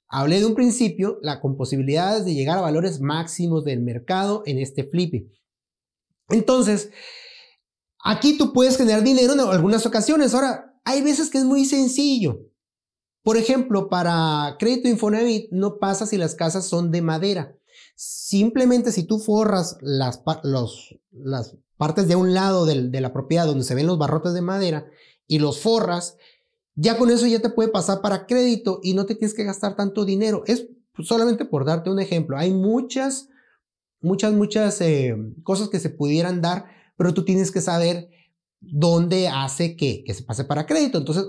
hablé 0.08 0.40
de 0.40 0.46
un 0.46 0.54
principio, 0.54 1.18
la 1.22 1.40
con 1.40 1.56
posibilidades 1.56 2.26
de 2.26 2.34
llegar 2.34 2.58
a 2.58 2.62
valores 2.62 3.00
máximos 3.00 3.64
del 3.64 3.80
mercado 3.80 4.42
en 4.44 4.58
este 4.58 4.84
flipping. 4.84 5.32
Entonces, 6.28 6.90
aquí 8.04 8.36
tú 8.36 8.52
puedes 8.52 8.76
generar 8.76 9.02
dinero 9.02 9.32
en 9.32 9.40
algunas 9.40 9.86
ocasiones. 9.86 10.34
Ahora, 10.34 10.78
hay 10.84 11.00
veces 11.00 11.30
que 11.30 11.38
es 11.38 11.44
muy 11.44 11.64
sencillo. 11.64 12.40
Por 13.22 13.38
ejemplo, 13.38 13.88
para 13.88 14.56
crédito 14.58 14.88
Infonavit 14.88 15.50
no 15.50 15.78
pasa 15.78 16.06
si 16.06 16.18
las 16.18 16.34
casas 16.34 16.66
son 16.66 16.90
de 16.90 17.00
madera. 17.00 17.56
Simplemente 18.04 18.90
si 18.90 19.04
tú 19.04 19.20
forras 19.20 19.76
las, 19.80 20.24
las 21.12 21.56
partes 21.76 22.08
de 22.08 22.16
un 22.16 22.34
lado 22.34 22.66
de 22.66 23.00
la 23.00 23.12
propiedad 23.12 23.46
donde 23.46 23.62
se 23.62 23.76
ven 23.76 23.86
los 23.86 23.96
barrotes 23.96 24.34
de 24.34 24.42
madera 24.42 24.86
y 25.28 25.38
los 25.38 25.60
forras 25.60 26.16
ya 26.74 26.98
con 26.98 27.10
eso 27.10 27.28
ya 27.28 27.38
te 27.38 27.50
puede 27.50 27.68
pasar 27.68 28.00
para 28.00 28.26
crédito 28.26 28.80
y 28.82 28.94
no 28.94 29.06
te 29.06 29.14
tienes 29.14 29.34
que 29.34 29.44
gastar 29.44 29.76
tanto 29.76 30.04
dinero. 30.04 30.42
Es 30.48 30.66
solamente 30.98 31.44
por 31.44 31.64
darte 31.64 31.90
un 31.90 32.00
ejemplo. 32.00 32.36
Hay 32.36 32.50
muchas, 32.50 33.28
muchas, 34.00 34.32
muchas 34.32 34.80
eh, 34.80 35.16
cosas 35.44 35.68
que 35.68 35.78
se 35.78 35.90
pudieran 35.90 36.40
dar, 36.40 36.64
pero 36.96 37.14
tú 37.14 37.24
tienes 37.24 37.52
que 37.52 37.60
saber 37.60 38.10
dónde 38.58 39.28
hace 39.28 39.76
que, 39.76 40.02
que 40.02 40.14
se 40.14 40.24
pase 40.24 40.42
para 40.42 40.66
crédito. 40.66 40.98
Entonces, 40.98 41.26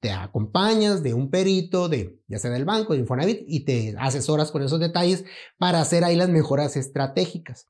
te 0.00 0.10
acompañas 0.10 1.02
de 1.02 1.14
un 1.14 1.30
perito, 1.30 1.88
de, 1.88 2.20
ya 2.26 2.38
sea 2.38 2.50
del 2.50 2.64
banco, 2.64 2.94
de 2.94 3.00
Infonavit, 3.00 3.44
y 3.46 3.60
te 3.60 3.94
asesoras 3.98 4.50
con 4.50 4.62
esos 4.62 4.80
detalles 4.80 5.24
para 5.58 5.80
hacer 5.80 6.04
ahí 6.04 6.16
las 6.16 6.30
mejoras 6.30 6.76
estratégicas. 6.76 7.66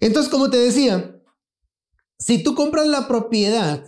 Entonces, 0.00 0.30
como 0.32 0.50
te 0.50 0.56
decía, 0.56 1.20
si 2.18 2.42
tú 2.42 2.54
compras 2.54 2.86
la 2.86 3.06
propiedad, 3.06 3.84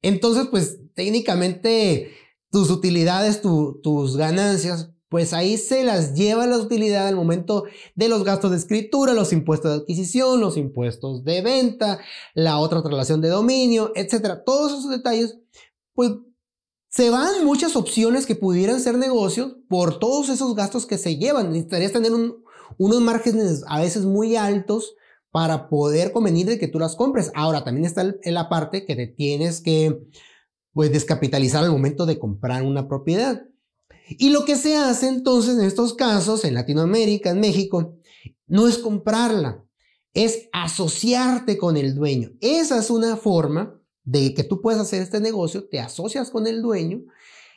entonces, 0.00 0.48
pues 0.50 0.78
técnicamente 0.94 2.12
tus 2.50 2.70
utilidades, 2.70 3.42
tus 3.42 4.16
ganancias, 4.16 4.90
pues 5.08 5.32
ahí 5.32 5.56
se 5.56 5.84
las 5.84 6.14
lleva 6.14 6.46
la 6.46 6.58
utilidad 6.58 7.08
al 7.08 7.16
momento 7.16 7.64
de 7.94 8.08
los 8.08 8.24
gastos 8.24 8.50
de 8.50 8.58
escritura, 8.58 9.14
los 9.14 9.32
impuestos 9.32 9.70
de 9.70 9.76
adquisición, 9.78 10.40
los 10.40 10.56
impuestos 10.56 11.24
de 11.24 11.40
venta, 11.40 11.98
la 12.34 12.58
otra 12.58 12.82
relación 12.82 13.20
de 13.20 13.28
dominio, 13.28 13.92
etcétera. 13.94 14.44
Todos 14.44 14.72
esos 14.72 14.90
detalles, 14.90 15.38
pues 15.94 16.12
se 16.88 17.10
van 17.10 17.44
muchas 17.44 17.76
opciones 17.76 18.26
que 18.26 18.34
pudieran 18.34 18.80
ser 18.80 18.96
negocios 18.96 19.56
por 19.68 19.98
todos 19.98 20.30
esos 20.30 20.54
gastos 20.54 20.86
que 20.86 20.98
se 20.98 21.16
llevan. 21.16 21.52
Necesitarías 21.52 21.92
tener 21.92 22.12
unos 22.78 23.00
márgenes 23.00 23.62
a 23.66 23.80
veces 23.80 24.04
muy 24.04 24.36
altos 24.36 24.94
para 25.30 25.68
poder 25.68 26.12
convenir 26.12 26.46
de 26.46 26.58
que 26.58 26.68
tú 26.68 26.78
las 26.78 26.96
compres. 26.96 27.30
Ahora, 27.34 27.62
también 27.62 27.84
está 27.84 28.02
en 28.22 28.34
la 28.34 28.48
parte 28.48 28.86
que 28.86 28.96
te 28.96 29.06
tienes 29.06 29.60
que 29.60 30.02
pues, 30.72 30.90
descapitalizar 30.90 31.62
al 31.62 31.70
momento 31.70 32.06
de 32.06 32.18
comprar 32.18 32.62
una 32.62 32.88
propiedad. 32.88 33.42
Y 34.08 34.30
lo 34.30 34.46
que 34.46 34.56
se 34.56 34.76
hace 34.76 35.08
entonces 35.08 35.58
en 35.58 35.64
estos 35.64 35.92
casos, 35.92 36.44
en 36.44 36.54
Latinoamérica, 36.54 37.30
en 37.30 37.40
México, 37.40 37.98
no 38.46 38.66
es 38.66 38.78
comprarla, 38.78 39.62
es 40.14 40.48
asociarte 40.52 41.58
con 41.58 41.76
el 41.76 41.94
dueño. 41.94 42.30
Esa 42.40 42.78
es 42.78 42.88
una 42.88 43.16
forma 43.18 43.77
de 44.08 44.32
que 44.32 44.42
tú 44.42 44.62
puedes 44.62 44.80
hacer 44.80 45.02
este 45.02 45.20
negocio, 45.20 45.68
te 45.68 45.80
asocias 45.80 46.30
con 46.30 46.46
el 46.46 46.62
dueño. 46.62 47.02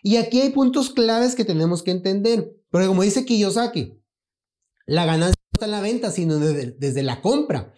Y 0.04 0.18
aquí 0.18 0.42
hay 0.42 0.50
puntos 0.50 0.90
claves 0.90 1.34
que 1.34 1.46
tenemos 1.46 1.82
que 1.82 1.92
entender. 1.92 2.54
Pero 2.72 2.88
como 2.88 3.04
dice 3.04 3.24
Kiyosaki, 3.24 3.98
la 4.86 5.06
ganancia 5.06 5.36
no 5.40 5.54
está 5.54 5.66
en 5.66 5.72
la 5.72 5.82
venta, 5.82 6.12
sino 6.12 6.40
desde, 6.40 7.04
la 7.04 7.22
compra. 7.22 7.74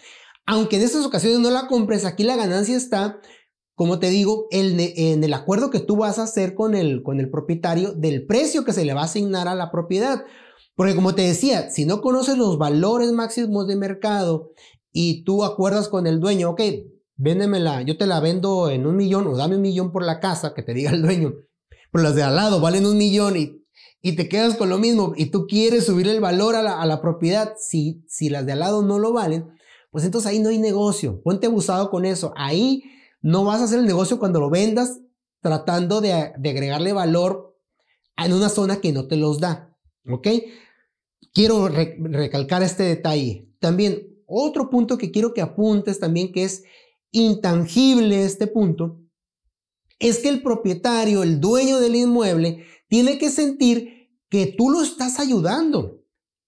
Aunque 0.47 0.77
en 0.77 0.81
estas 0.81 1.05
ocasiones 1.05 1.39
no 1.39 1.51
la 1.51 1.67
compres, 1.67 2.03
aquí 2.03 2.23
la 2.23 2.35
ganancia 2.35 2.75
está, 2.75 3.21
como 3.75 3.99
te 3.99 4.09
digo, 4.09 4.47
en, 4.49 4.79
en 4.79 5.23
el 5.23 5.33
acuerdo 5.33 5.69
que 5.69 5.79
tú 5.79 5.95
vas 5.97 6.17
a 6.17 6.23
hacer 6.23 6.55
con 6.55 6.73
el, 6.73 7.03
con 7.03 7.19
el 7.19 7.29
propietario 7.29 7.93
del 7.93 8.25
precio 8.25 8.65
que 8.65 8.73
se 8.73 8.85
le 8.85 8.95
va 8.95 9.01
a 9.01 9.05
asignar 9.05 9.47
a 9.47 9.55
la 9.55 9.71
propiedad. 9.71 10.25
Porque 10.75 10.95
como 10.95 11.13
te 11.13 11.21
decía, 11.21 11.69
si 11.69 11.85
no 11.85 12.01
conoces 12.01 12.39
los 12.39 12.57
valores 12.57 13.11
máximos 13.11 13.67
de 13.67 13.75
mercado 13.75 14.51
y 14.91 15.23
tú 15.25 15.43
acuerdas 15.43 15.89
con 15.89 16.07
el 16.07 16.19
dueño, 16.19 16.49
ok, 16.49 16.61
véndemela, 17.23 17.81
yo 17.83 17.97
te 17.97 18.05
la 18.05 18.19
vendo 18.19 18.69
en 18.69 18.85
un 18.85 18.97
millón 18.97 19.27
o 19.27 19.37
dame 19.37 19.55
un 19.55 19.61
millón 19.61 19.91
por 19.91 20.03
la 20.03 20.19
casa, 20.19 20.53
que 20.53 20.61
te 20.61 20.73
diga 20.73 20.91
el 20.91 21.01
dueño, 21.01 21.33
pero 21.91 22.03
las 22.03 22.15
de 22.15 22.23
al 22.23 22.35
lado 22.35 22.59
valen 22.59 22.85
un 22.85 22.97
millón 22.97 23.37
y, 23.37 23.65
y 24.01 24.17
te 24.17 24.27
quedas 24.27 24.55
con 24.55 24.69
lo 24.69 24.77
mismo 24.77 25.13
y 25.15 25.27
tú 25.27 25.47
quieres 25.47 25.85
subir 25.85 26.07
el 26.09 26.19
valor 26.19 26.55
a 26.55 26.61
la, 26.61 26.81
a 26.81 26.85
la 26.85 27.01
propiedad, 27.01 27.53
si, 27.57 28.03
si 28.09 28.29
las 28.29 28.45
de 28.45 28.51
al 28.51 28.59
lado 28.59 28.81
no 28.81 28.99
lo 28.99 29.13
valen, 29.13 29.49
pues 29.89 30.03
entonces 30.03 30.29
ahí 30.29 30.39
no 30.39 30.49
hay 30.49 30.57
negocio, 30.57 31.21
ponte 31.23 31.47
abusado 31.47 31.89
con 31.89 32.03
eso, 32.03 32.33
ahí 32.35 32.83
no 33.21 33.45
vas 33.45 33.61
a 33.61 33.63
hacer 33.63 33.79
el 33.79 33.85
negocio 33.85 34.19
cuando 34.19 34.41
lo 34.41 34.49
vendas 34.49 34.99
tratando 35.41 36.01
de, 36.01 36.33
de 36.37 36.49
agregarle 36.49 36.91
valor 36.91 37.57
en 38.17 38.33
una 38.33 38.49
zona 38.49 38.81
que 38.81 38.91
no 38.91 39.07
te 39.07 39.15
los 39.15 39.39
da, 39.39 39.73
¿ok? 40.09 40.27
Quiero 41.33 41.67
recalcar 41.67 42.63
este 42.63 42.83
detalle. 42.83 43.49
También 43.59 44.13
otro 44.27 44.69
punto 44.69 44.97
que 44.97 45.11
quiero 45.11 45.33
que 45.33 45.41
apuntes 45.41 45.99
también 45.99 46.31
que 46.31 46.43
es 46.43 46.63
intangible 47.13 48.25
este 48.25 48.47
punto, 48.47 48.99
es 49.99 50.19
que 50.19 50.27
el 50.27 50.43
propietario, 50.43 51.23
el 51.23 51.39
dueño 51.39 51.79
del 51.79 51.95
inmueble, 51.95 52.65
tiene 52.89 53.17
que 53.17 53.29
sentir 53.29 54.09
que 54.29 54.47
tú 54.47 54.69
lo 54.69 54.81
estás 54.81 55.19
ayudando. 55.19 56.01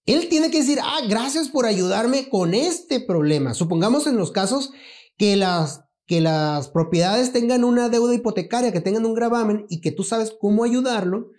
Él 0.04 0.28
tiene 0.28 0.50
que 0.50 0.58
decir, 0.58 0.78
ah, 0.82 1.00
gracias 1.08 1.48
por 1.48 1.64
ayudarme 1.64 2.28
con 2.28 2.52
este 2.52 3.00
problema. 3.00 3.54
Supongamos 3.54 4.06
en 4.06 4.16
los 4.16 4.30
casos 4.30 4.72
que 5.16 5.36
las, 5.36 5.84
que 6.06 6.20
las 6.20 6.68
propiedades 6.68 7.32
tengan 7.32 7.64
una 7.64 7.88
deuda 7.88 8.14
hipotecaria, 8.14 8.72
que 8.72 8.80
tengan 8.80 9.06
un 9.06 9.14
gravamen 9.14 9.66
y 9.70 9.80
que 9.80 9.92
tú 9.92 10.02
sabes 10.02 10.34
cómo 10.38 10.64
ayudarlo. 10.64 11.30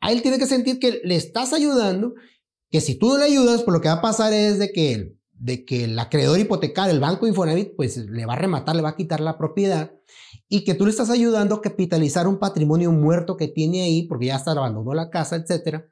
A 0.00 0.10
él 0.12 0.22
tiene 0.22 0.38
que 0.38 0.46
sentir 0.46 0.78
que 0.78 1.00
le 1.04 1.14
estás 1.14 1.52
ayudando, 1.52 2.14
que 2.70 2.80
si 2.80 2.96
tú 2.96 3.10
no 3.10 3.18
le 3.18 3.24
ayudas, 3.24 3.62
pues 3.62 3.72
lo 3.72 3.80
que 3.80 3.88
va 3.88 3.94
a 3.94 4.02
pasar 4.02 4.32
es 4.32 4.58
de 4.58 4.72
que 4.72 4.92
él 4.92 5.21
de 5.42 5.64
que 5.64 5.84
el 5.84 5.98
acreedor 5.98 6.38
hipotecario, 6.38 6.92
el 6.92 7.00
banco 7.00 7.26
Infonavit, 7.26 7.74
pues 7.74 7.96
le 7.96 8.26
va 8.26 8.34
a 8.34 8.36
rematar, 8.36 8.76
le 8.76 8.82
va 8.82 8.90
a 8.90 8.96
quitar 8.96 9.20
la 9.20 9.38
propiedad 9.38 9.92
y 10.48 10.62
que 10.62 10.74
tú 10.74 10.84
le 10.84 10.92
estás 10.92 11.10
ayudando 11.10 11.56
a 11.56 11.60
capitalizar 11.60 12.28
un 12.28 12.38
patrimonio 12.38 12.92
muerto 12.92 13.36
que 13.36 13.48
tiene 13.48 13.82
ahí 13.82 14.04
porque 14.04 14.26
ya 14.26 14.36
está 14.36 14.52
abandonó 14.52 14.94
la 14.94 15.10
casa, 15.10 15.34
etcétera. 15.34 15.88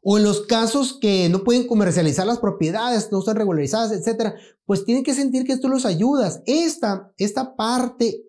O 0.00 0.16
en 0.16 0.22
los 0.22 0.42
casos 0.42 0.96
que 1.00 1.28
no 1.28 1.42
pueden 1.42 1.66
comercializar 1.66 2.24
las 2.24 2.38
propiedades, 2.38 3.10
no 3.10 3.18
están 3.18 3.34
regularizadas, 3.34 3.90
etcétera, 3.90 4.36
pues 4.64 4.84
tienen 4.84 5.02
que 5.02 5.12
sentir 5.12 5.44
que 5.44 5.56
tú 5.56 5.68
los 5.68 5.84
ayudas. 5.84 6.40
Esta, 6.46 7.12
esta 7.18 7.56
parte 7.56 8.22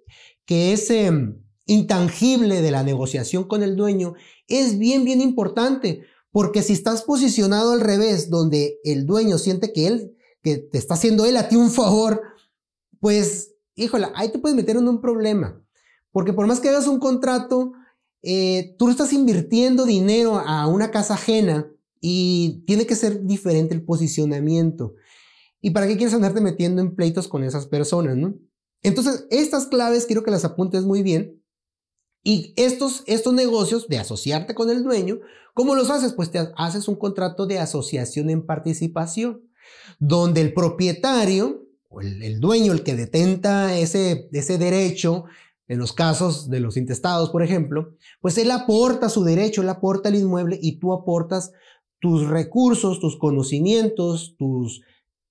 que 0.45 0.73
es 0.73 0.89
em, 0.89 1.43
intangible 1.67 2.63
de 2.63 2.71
la 2.71 2.81
negociación 2.81 3.43
con 3.43 3.62
el 3.62 3.75
dueño 3.75 4.15
es 4.47 4.79
bien, 4.79 5.05
bien 5.05 5.21
importante. 5.21 6.01
Porque 6.31 6.63
si 6.63 6.73
estás 6.73 7.03
posicionado 7.03 7.73
al 7.73 7.81
revés, 7.81 8.31
donde 8.31 8.79
el 8.83 9.05
dueño 9.05 9.38
siente 9.38 9.73
que 9.73 9.85
él 9.85 10.15
que 10.41 10.58
te 10.58 10.78
está 10.78 10.93
haciendo 10.93 11.25
él 11.25 11.38
a 11.38 11.47
ti 11.47 11.56
un 11.56 11.71
favor, 11.71 12.21
pues, 12.99 13.56
híjole, 13.75 14.08
ahí 14.15 14.32
te 14.32 14.39
puedes 14.39 14.56
meter 14.56 14.78
en 14.78 14.88
un 14.88 15.02
problema. 15.02 15.62
Porque 16.12 16.34
por 16.34 16.47
más 16.47 16.60
que 16.60 16.69
hagas 16.69 16.88
un 16.88 16.99
contrato, 16.99 17.73
eh, 18.21 18.75
tú 18.78 18.89
estás 18.89 19.13
invirtiendo 19.13 19.86
dinero 19.86 20.39
a 20.39 20.67
una 20.67 20.91
casa 20.91 21.13
ajena 21.13 21.71
y 22.02 22.63
tiene 22.65 22.86
que 22.86 22.95
ser 22.95 23.25
diferente 23.25 23.73
el 23.73 23.84
posicionamiento. 23.84 24.95
¿Y 25.62 25.71
para 25.71 25.88
qué 25.88 25.97
quieres 25.97 26.13
andarte 26.13 26.41
metiendo 26.41 26.82
en 26.82 26.95
pleitos 26.95 27.28
con 27.28 27.43
esas 27.43 27.67
personas, 27.67 28.15
no? 28.15 28.36
Entonces, 28.82 29.28
estas 29.30 29.67
claves 29.67 30.06
quiero 30.06 30.23
que 30.23 30.32
las 30.32 30.45
apuntes 30.45 30.84
muy 30.84 31.04
bien. 31.04 31.43
Y 32.23 32.54
estos, 32.56 33.04
estos 33.08 33.34
negocios 33.34 33.88
de 33.88 33.97
asociarte 33.97 34.54
con 34.54 34.69
el 34.69 34.84
dueño, 34.84 35.19
¿cómo 35.54 35.75
los 35.75 35.89
haces? 35.89 36.13
Pues 36.13 36.32
te 36.32 36.49
haces 36.56 36.88
un 36.88 36.95
contrato 36.95 37.45
de 37.45 37.60
asociación 37.60 38.30
en 38.30 38.45
participación 38.45 39.48
donde 39.99 40.41
el 40.41 40.53
propietario 40.53 41.65
o 41.89 42.01
el, 42.01 42.39
dueño, 42.39 42.71
el 42.71 42.84
que 42.84 42.95
detenta 42.95 43.77
ese, 43.77 44.29
ese 44.32 44.58
derecho, 44.58 45.25
en 45.69 45.77
los 45.77 45.93
casos 45.93 46.49
de 46.49 46.60
los 46.60 46.77
intestados, 46.77 47.29
por 47.29 47.43
ejemplo, 47.43 47.93
pues 48.21 48.38
él 48.39 48.49
aporta 48.49 49.08
su 49.08 49.23
derecho, 49.23 49.62
él 49.62 49.69
aporta 49.69 50.10
el 50.10 50.15
inmueble 50.15 50.60
y 50.60 50.79
tú 50.79 50.93
aportas 50.93 51.51
tus 51.99 52.27
recursos, 52.27 52.99
tus 52.99 53.17
conocimientos, 53.17 54.36
tus, 54.38 54.82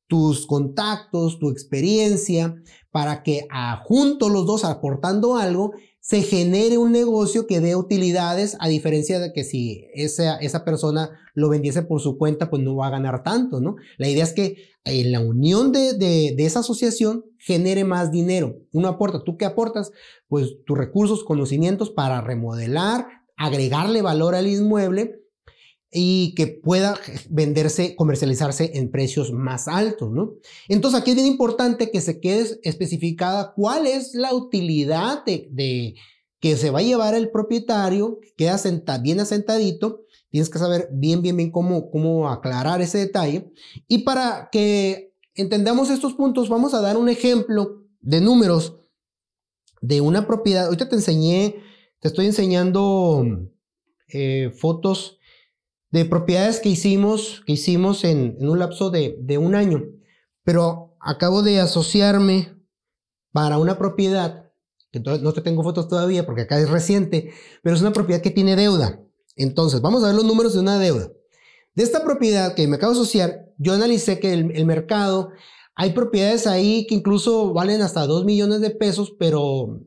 tus 0.07 0.47
contactos, 0.47 1.41
tu 1.41 1.51
experiencia, 1.51 2.55
para 2.93 3.25
que 3.25 3.47
a, 3.51 3.83
juntos 3.85 4.31
los 4.31 4.47
dos 4.47 4.65
aportando 4.65 5.37
algo, 5.37 5.73
se 6.09 6.23
genere 6.23 6.79
un 6.79 6.91
negocio 6.91 7.47
que 7.47 7.61
dé 7.61 7.77
utilidades, 7.77 8.57
a 8.61 8.69
diferencia 8.69 9.19
de 9.19 9.35
que 9.35 9.45
si 9.45 9.89
esa, 9.93 10.39
esa 10.39 10.65
persona 10.65 11.11
lo 11.35 11.51
vendiese 11.51 11.83
por 11.83 12.01
su 12.01 12.17
cuenta, 12.17 12.49
pues 12.49 12.63
no 12.63 12.77
va 12.77 12.87
a 12.87 12.91
ganar 12.91 13.23
tanto, 13.23 13.61
¿no? 13.61 13.77
La 13.99 14.09
idea 14.09 14.25
es 14.25 14.33
que 14.33 14.57
en 14.85 15.13
la 15.13 15.21
unión 15.21 15.71
de, 15.71 15.93
de, 15.93 16.33
de 16.35 16.47
esa 16.47 16.61
asociación 16.61 17.27
genere 17.37 17.85
más 17.85 18.11
dinero. 18.11 18.57
Uno 18.73 18.89
aporta, 18.89 19.23
¿tú 19.23 19.37
qué 19.37 19.45
aportas? 19.45 19.93
Pues 20.29 20.57
tus 20.65 20.79
recursos, 20.79 21.25
conocimientos 21.25 21.91
para 21.91 22.23
remodelar, 22.23 23.07
agregarle 23.37 24.01
valor 24.01 24.35
al 24.35 24.47
inmueble 24.47 25.28
y 25.91 26.35
que 26.35 26.47
pueda 26.47 26.99
venderse, 27.31 27.97
comercializarse 27.97 28.73
en 28.75 28.91
precios 28.91 29.33
más 29.33 29.69
altos, 29.69 30.11
¿no? 30.11 30.35
Entonces 30.69 31.01
aquí 31.01 31.11
es 31.11 31.17
bien 31.17 31.29
importante 31.29 31.91
que 31.91 32.01
se 32.01 32.21
quede 32.21 32.61
especificada 32.63 33.55
cuál 33.55 33.87
es 33.87 34.15
la 34.15 34.35
utilidad 34.35 35.25
de, 35.25 35.95
que 36.41 36.57
se 36.57 36.71
va 36.71 36.81
a 36.81 36.83
llevar 36.83 37.15
el 37.15 37.31
propietario, 37.31 38.21
queda 38.37 38.61
bien 39.01 39.21
asentadito, 39.21 40.05
tienes 40.31 40.51
que 40.51 40.59
saber 40.59 40.91
bien, 40.93 41.23
bien, 41.23 41.37
bien 41.37 41.51
cómo, 41.51 41.91
cómo 41.91 42.29
aclarar 42.29 42.83
ese 42.83 42.99
detalle. 42.99 43.51
Y 43.87 43.99
para 43.99 44.51
que 44.53 45.15
entendamos 45.35 45.89
estos 45.89 46.13
puntos, 46.13 46.51
vamos 46.51 46.75
a 46.75 46.83
dar 46.83 46.99
un 46.99 47.09
ejemplo 47.09 47.83
de 48.01 48.21
números 48.21 48.77
de 49.81 50.03
una 50.03 50.27
propiedad. 50.27 50.67
Ahorita 50.67 50.89
te 50.89 50.97
enseñé, 50.97 51.63
te 52.01 52.09
estoy 52.09 52.27
enseñando 52.27 53.25
eh, 54.09 54.51
fotos 54.55 55.18
de 55.91 56.05
propiedades 56.05 56.61
que 56.61 56.69
hicimos, 56.69 57.43
que 57.47 57.53
hicimos 57.53 58.05
en, 58.05 58.37
un 58.41 58.59
lapso 58.59 58.91
de, 58.91 59.39
un 59.39 59.55
año. 59.55 59.85
Pero 60.45 60.97
acabo 61.01 61.43
de 61.43 61.61
asociarme 61.61 62.55
para 63.33 63.59
una 63.59 63.79
propiedad 63.79 64.51
Entonces, 64.93 65.23
no 65.23 65.33
te 65.33 65.43
tengo 65.43 65.63
fotos 65.63 65.89
todavía 65.89 66.25
porque 66.27 66.43
acá 66.43 66.59
es 66.59 66.71
reciente, 66.71 67.33
pero 67.63 67.77
es 67.77 67.83
una 67.83 67.93
propiedad 67.93 68.23
que 68.23 68.31
tiene 68.31 68.57
deuda. 68.57 69.01
Entonces, 69.37 69.81
vamos 69.81 70.03
a 70.03 70.09
ver 70.09 70.17
los 70.17 70.25
números 70.25 70.55
de 70.55 70.61
una 70.61 70.79
deuda. 70.79 71.11
De 71.75 71.85
esta 71.85 72.03
propiedad 72.03 72.55
que 72.55 72.67
me 72.67 72.77
acabo 72.77 72.93
de 72.93 73.01
asociar, 73.01 73.53
yo 73.59 73.73
analicé 73.73 74.19
que 74.19 74.33
el, 74.33 74.67
mercado, 74.67 75.31
hay 75.77 75.93
propiedades 75.93 76.47
ahí 76.47 76.87
que 76.89 76.95
incluso 76.97 77.53
valen 77.53 77.83
hasta 77.83 78.07
2 78.07 78.25
millones 78.25 78.61
de 78.61 78.71
pesos, 78.71 79.15
pero, 79.17 79.81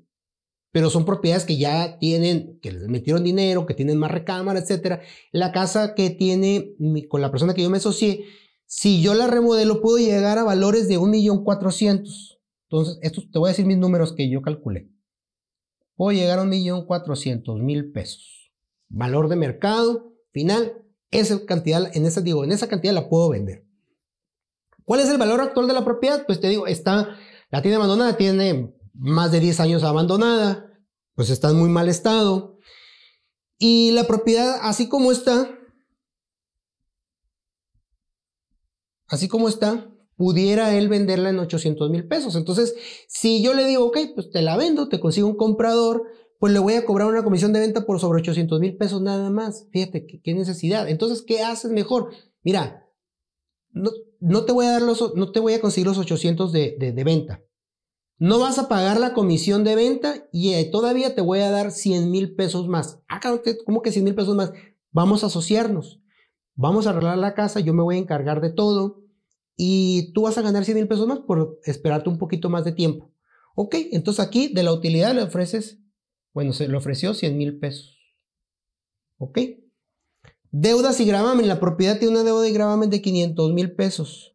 pero 0.72 0.90
son 0.90 1.06
propiedades 1.06 1.46
que 1.46 1.58
ya 1.58 1.98
tienen, 2.00 2.60
que 2.62 2.72
les 2.72 2.88
metieron 2.88 3.24
dinero, 3.24 3.66
que 3.66 3.74
tienen 3.74 3.98
más 3.98 4.12
recámara, 4.12 4.60
etc. 4.60 5.02
La 5.32 5.52
casa 5.52 5.96
que 5.96 6.10
tiene 6.10 6.76
con 7.10 7.22
la 7.22 7.30
persona 7.30 7.54
que 7.54 7.62
yo 7.62 7.70
me 7.70 7.78
asocié, 7.78 8.26
si 8.66 9.02
yo 9.02 9.14
la 9.14 9.28
remodelo, 9.28 9.82
puedo 9.82 9.98
llegar 9.98 10.38
a 10.38 10.44
valores 10.44 10.88
de 10.88 10.98
1.400.000. 10.98 12.40
Entonces, 12.70 13.00
esto 13.02 13.22
te 13.30 13.38
voy 13.38 13.50
a 13.50 13.52
decir 13.52 13.66
mis 13.66 13.78
números 13.78 14.14
que 14.14 14.30
yo 14.30 14.42
calculé. 14.42 14.90
Puedo 15.98 16.18
llegar 16.18 16.40
a 16.40 16.46
1.400.000 16.46 17.92
pesos. 17.92 18.50
Valor 18.88 19.28
de 19.28 19.36
mercado 19.36 20.14
final, 20.32 20.86
esa 21.12 21.46
cantidad, 21.46 21.94
en 21.94 22.06
esa, 22.06 22.22
digo, 22.22 22.46
en 22.46 22.54
esa 22.54 22.70
cantidad 22.70 22.94
la 22.94 23.10
puedo 23.10 23.30
vender. 23.30 23.66
¿Cuál 24.86 25.02
es 25.02 25.10
el 25.10 25.18
valor 25.18 25.42
actual 25.42 25.68
de 25.68 25.74
la 25.74 25.84
propiedad? 25.84 26.26
Pues 26.26 26.40
te 26.40 26.48
digo, 26.48 26.66
está, 26.66 27.18
la 27.50 27.62
tiene 27.62 27.76
abandonada, 27.76 28.16
tiene 28.16 28.74
más 28.94 29.32
de 29.32 29.40
10 29.40 29.60
años 29.60 29.84
abandonada, 29.84 30.80
pues 31.16 31.30
está 31.30 31.50
en 31.50 31.58
muy 31.58 31.70
mal 31.70 31.90
estado. 31.90 32.60
Y 33.58 33.92
la 33.92 34.06
propiedad, 34.06 34.60
así 34.62 34.90
como 34.90 35.12
está, 35.12 35.50
así 39.08 39.28
como 39.28 39.50
está, 39.50 39.92
pudiera 40.16 40.76
él 40.76 40.88
venderla 40.88 41.30
en 41.30 41.40
800 41.40 41.90
mil 41.90 42.08
pesos. 42.08 42.36
Entonces, 42.36 42.76
si 43.08 43.42
yo 43.42 43.54
le 43.54 43.66
digo, 43.66 43.86
ok, 43.86 43.98
pues 44.14 44.30
te 44.30 44.42
la 44.42 44.56
vendo, 44.56 44.88
te 44.88 45.00
consigo 45.00 45.28
un 45.28 45.36
comprador, 45.36 46.04
pues 46.40 46.54
le 46.54 46.60
voy 46.60 46.74
a 46.74 46.86
cobrar 46.86 47.08
una 47.08 47.24
comisión 47.24 47.54
de 47.54 47.60
venta 47.60 47.86
por 47.86 48.00
sobre 48.00 48.22
800 48.22 48.60
mil 48.60 48.78
pesos 48.78 49.02
nada 49.02 49.30
más. 49.30 49.68
Fíjate, 49.72 50.06
¿qué, 50.24 50.34
necesidad. 50.34 50.90
Entonces, 50.90 51.24
¿qué 51.24 51.42
haces 51.42 51.72
mejor? 51.72 52.12
Mira, 52.44 52.88
no, 53.72 53.92
no, 54.20 54.46
te 54.46 54.52
voy 54.52 54.66
a 54.66 54.72
dar 54.72 54.82
los, 54.82 55.16
no 55.16 55.32
te 55.32 55.40
voy 55.40 55.54
a 55.54 55.62
conseguir 55.62 55.88
los 55.88 55.98
800 55.98 56.52
de, 56.52 56.78
de, 56.80 57.04
venta. 57.04 57.44
No 58.22 58.38
vas 58.38 58.60
a 58.60 58.70
pagar 58.70 59.00
la 59.00 59.16
comisión 59.16 59.64
de 59.64 59.76
venta 59.76 60.28
y 60.32 60.54
eh, 60.54 60.70
todavía 60.72 61.16
te 61.16 61.22
voy 61.22 61.40
a 61.40 61.50
dar 61.50 61.72
100 61.72 62.12
mil 62.12 62.36
pesos 62.36 62.68
más. 62.68 63.00
Ah, 63.10 63.20
¿cómo 63.66 63.82
que 63.82 63.92
100 63.92 64.06
mil 64.06 64.14
pesos 64.14 64.36
más? 64.36 64.54
Vamos 64.92 65.24
a 65.24 65.26
asociarnos. 65.26 66.04
Vamos 66.54 66.86
a 66.86 66.92
arreglar 66.92 67.18
la 67.18 67.34
casa, 67.34 67.62
yo 67.62 67.74
me 67.74 67.82
voy 67.82 67.96
a 67.96 67.98
encargar 67.98 68.40
de 68.40 68.52
todo 68.52 69.02
y 69.58 70.14
tú 70.14 70.22
vas 70.22 70.38
a 70.38 70.44
ganar 70.44 70.66
100 70.66 70.78
mil 70.78 70.88
pesos 70.88 71.08
más 71.08 71.18
por 71.22 71.60
esperarte 71.64 72.10
un 72.10 72.20
poquito 72.20 72.48
más 72.52 72.64
de 72.64 72.74
tiempo. 72.74 73.12
Ok, 73.56 73.74
entonces 73.92 74.24
aquí 74.24 74.50
de 74.54 74.62
la 74.62 74.74
utilidad 74.74 75.16
le 75.16 75.24
ofreces, 75.24 75.80
bueno, 76.32 76.54
se 76.54 76.68
le 76.68 76.78
ofreció 76.78 77.16
100 77.16 77.36
mil 77.36 77.58
pesos. 77.58 77.98
Ok. 79.18 79.40
Deudas 80.52 81.00
y 81.00 81.06
gravamen. 81.06 81.48
La 81.48 81.60
propiedad 81.60 81.98
tiene 81.98 82.14
una 82.14 82.24
deuda 82.24 82.48
y 82.48 82.54
gravamen 82.54 82.92
de 82.92 83.02
500 83.02 83.52
mil 83.52 83.72
pesos. 83.72 84.31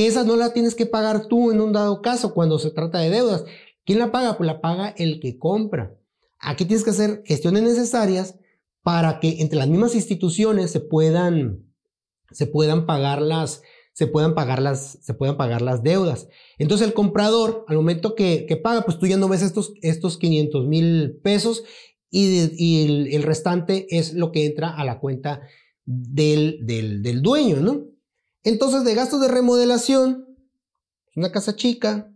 Que 0.00 0.06
esa 0.06 0.24
no 0.24 0.34
la 0.34 0.54
tienes 0.54 0.74
que 0.74 0.86
pagar 0.86 1.26
tú 1.26 1.52
en 1.52 1.60
un 1.60 1.74
dado 1.74 2.00
caso 2.00 2.32
cuando 2.32 2.58
se 2.58 2.70
trata 2.70 3.00
de 3.00 3.10
deudas. 3.10 3.44
¿Quién 3.84 3.98
la 3.98 4.10
paga? 4.10 4.38
Pues 4.38 4.46
la 4.46 4.62
paga 4.62 4.94
el 4.96 5.20
que 5.20 5.38
compra. 5.38 5.94
Aquí 6.38 6.64
tienes 6.64 6.84
que 6.84 6.90
hacer 6.92 7.22
gestiones 7.26 7.64
necesarias 7.64 8.38
para 8.82 9.20
que 9.20 9.42
entre 9.42 9.58
las 9.58 9.68
mismas 9.68 9.94
instituciones 9.94 10.70
se 10.70 10.80
puedan, 10.80 11.66
se 12.30 12.46
puedan 12.46 12.86
pagar 12.86 13.20
las, 13.20 13.60
se 13.92 14.06
puedan 14.06 14.34
pagar 14.34 14.62
las, 14.62 15.00
se 15.02 15.12
puedan 15.12 15.36
pagar 15.36 15.60
las 15.60 15.82
deudas. 15.82 16.28
Entonces 16.56 16.86
el 16.86 16.94
comprador, 16.94 17.66
al 17.68 17.76
momento 17.76 18.14
que, 18.14 18.58
paga, 18.64 18.86
pues 18.86 18.98
tú 18.98 19.06
ya 19.06 19.18
no 19.18 19.28
ves 19.28 19.42
estos, 19.42 19.74
estos 19.82 20.16
500 20.16 20.66
mil 20.66 21.20
pesos 21.22 21.62
y, 22.10 23.12
el, 23.14 23.22
restante 23.22 23.86
es 23.90 24.14
lo 24.14 24.32
que 24.32 24.46
entra 24.46 24.70
a 24.70 24.82
la 24.82 24.98
cuenta 24.98 25.42
del, 25.84 26.64
del, 26.64 27.02
del 27.02 27.20
dueño, 27.20 27.56
¿no? 27.56 27.90
Entonces 28.42 28.84
de 28.84 28.94
gastos 28.94 29.20
de 29.20 29.28
remodelación, 29.28 30.36
una 31.14 31.30
casa 31.30 31.56
chica, 31.56 32.12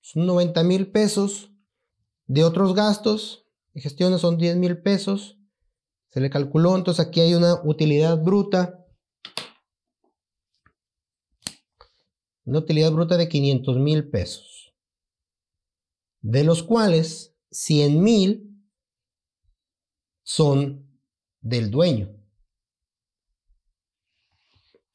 son 0.00 0.26
90 0.26 0.62
mil 0.64 0.90
pesos, 0.90 1.52
de 2.26 2.44
otros 2.44 2.74
gastos, 2.74 3.46
gestiones 3.74 4.20
son 4.20 4.38
10 4.38 4.56
mil 4.56 4.82
pesos. 4.82 5.38
Se 6.10 6.20
le 6.20 6.30
calculó, 6.30 6.76
entonces 6.76 7.06
aquí 7.06 7.20
hay 7.20 7.34
una 7.34 7.62
utilidad 7.62 8.22
bruta. 8.22 8.84
Una 12.44 12.60
utilidad 12.60 12.92
bruta 12.92 13.16
de 13.16 13.28
500 13.28 13.78
mil 13.78 14.08
pesos. 14.08 14.74
De 16.20 16.42
los 16.42 16.62
cuales 16.62 17.36
100 17.50 18.02
mil 18.02 18.64
son 20.22 21.00
del 21.40 21.70
dueño. 21.70 22.25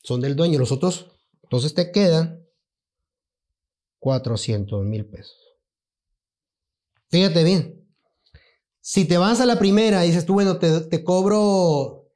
Son 0.04 0.22
del 0.22 0.36
dueño. 0.36 0.60
Los 0.60 0.72
otros, 0.72 1.12
entonces 1.44 1.74
te 1.74 1.92
quedan 1.92 2.42
400 4.00 4.84
mil 4.84 5.06
pesos. 5.06 5.38
Fíjate 7.10 7.44
bien, 7.44 7.86
si 8.80 9.06
te 9.06 9.18
vas 9.18 9.40
a 9.42 9.46
la 9.46 9.60
primera 9.60 10.04
y 10.04 10.08
dices 10.08 10.26
tú, 10.26 10.34
bueno, 10.34 10.58
te, 10.58 11.04
cobro 11.04 12.08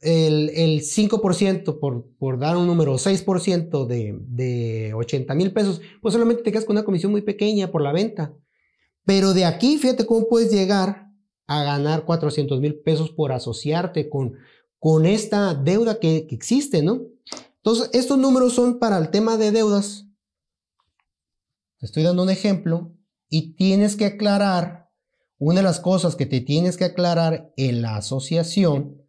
el, 0.00 0.82
5% 0.82 1.80
por, 1.80 2.06
por, 2.18 2.38
dar 2.38 2.56
un 2.56 2.66
número, 2.66 2.94
6% 2.98 3.86
de, 3.86 4.16
de 4.20 4.94
80 4.94 5.34
mil 5.34 5.52
pesos, 5.52 5.80
pues 6.00 6.12
solamente 6.12 6.42
te 6.42 6.52
quedas 6.52 6.64
con 6.64 6.76
una 6.76 6.84
comisión 6.84 7.10
muy 7.10 7.22
pequeña 7.22 7.72
por 7.72 7.82
la 7.82 7.92
venta. 7.92 8.32
Pero 9.04 9.34
de 9.34 9.44
aquí, 9.44 9.78
fíjate 9.78 10.06
cómo 10.06 10.28
puedes 10.28 10.52
llegar 10.52 11.08
a 11.46 11.64
ganar 11.64 12.04
400 12.04 12.60
mil 12.60 12.76
pesos 12.80 13.10
por 13.10 13.32
asociarte 13.32 14.08
con, 14.08 14.34
con 14.78 15.04
esta 15.04 15.54
deuda 15.54 15.98
que, 15.98 16.26
que 16.26 16.34
existe, 16.34 16.82
¿no? 16.82 17.13
Entonces, 17.64 17.88
estos 17.94 18.18
números 18.18 18.52
son 18.52 18.78
para 18.78 18.98
el 18.98 19.08
tema 19.08 19.38
de 19.38 19.50
deudas. 19.50 20.06
Te 21.78 21.86
estoy 21.86 22.02
dando 22.02 22.22
un 22.22 22.28
ejemplo 22.28 22.92
y 23.30 23.54
tienes 23.54 23.96
que 23.96 24.04
aclarar 24.04 24.90
una 25.38 25.60
de 25.60 25.62
las 25.62 25.80
cosas 25.80 26.14
que 26.14 26.26
te 26.26 26.42
tienes 26.42 26.76
que 26.76 26.84
aclarar 26.84 27.54
en 27.56 27.80
la 27.80 27.96
asociación 27.96 29.02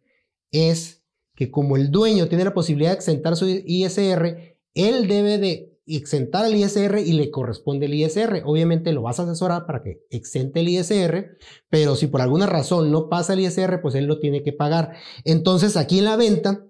es 0.50 1.04
que 1.34 1.50
como 1.50 1.76
el 1.76 1.90
dueño 1.90 2.28
tiene 2.28 2.44
la 2.44 2.54
posibilidad 2.54 2.92
de 2.92 2.96
exentar 2.96 3.36
su 3.36 3.46
ISR, 3.46 4.56
él 4.72 5.06
debe 5.06 5.36
de 5.36 5.78
exentar 5.86 6.46
el 6.46 6.56
ISR 6.56 6.98
y 6.98 7.12
le 7.12 7.30
corresponde 7.30 7.84
el 7.84 7.94
ISR. 7.94 8.42
Obviamente 8.46 8.92
lo 8.92 9.02
vas 9.02 9.20
a 9.20 9.24
asesorar 9.24 9.66
para 9.66 9.82
que 9.82 10.06
exente 10.08 10.60
el 10.60 10.68
ISR, 10.68 11.36
pero 11.68 11.94
si 11.94 12.06
por 12.06 12.22
alguna 12.22 12.46
razón 12.46 12.90
no 12.90 13.10
pasa 13.10 13.34
el 13.34 13.40
ISR, 13.40 13.82
pues 13.82 13.94
él 13.94 14.06
lo 14.06 14.18
tiene 14.18 14.42
que 14.42 14.54
pagar. 14.54 14.96
Entonces 15.24 15.76
aquí 15.76 15.98
en 15.98 16.06
la 16.06 16.16
venta, 16.16 16.66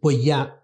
pues 0.00 0.22
ya 0.22 0.61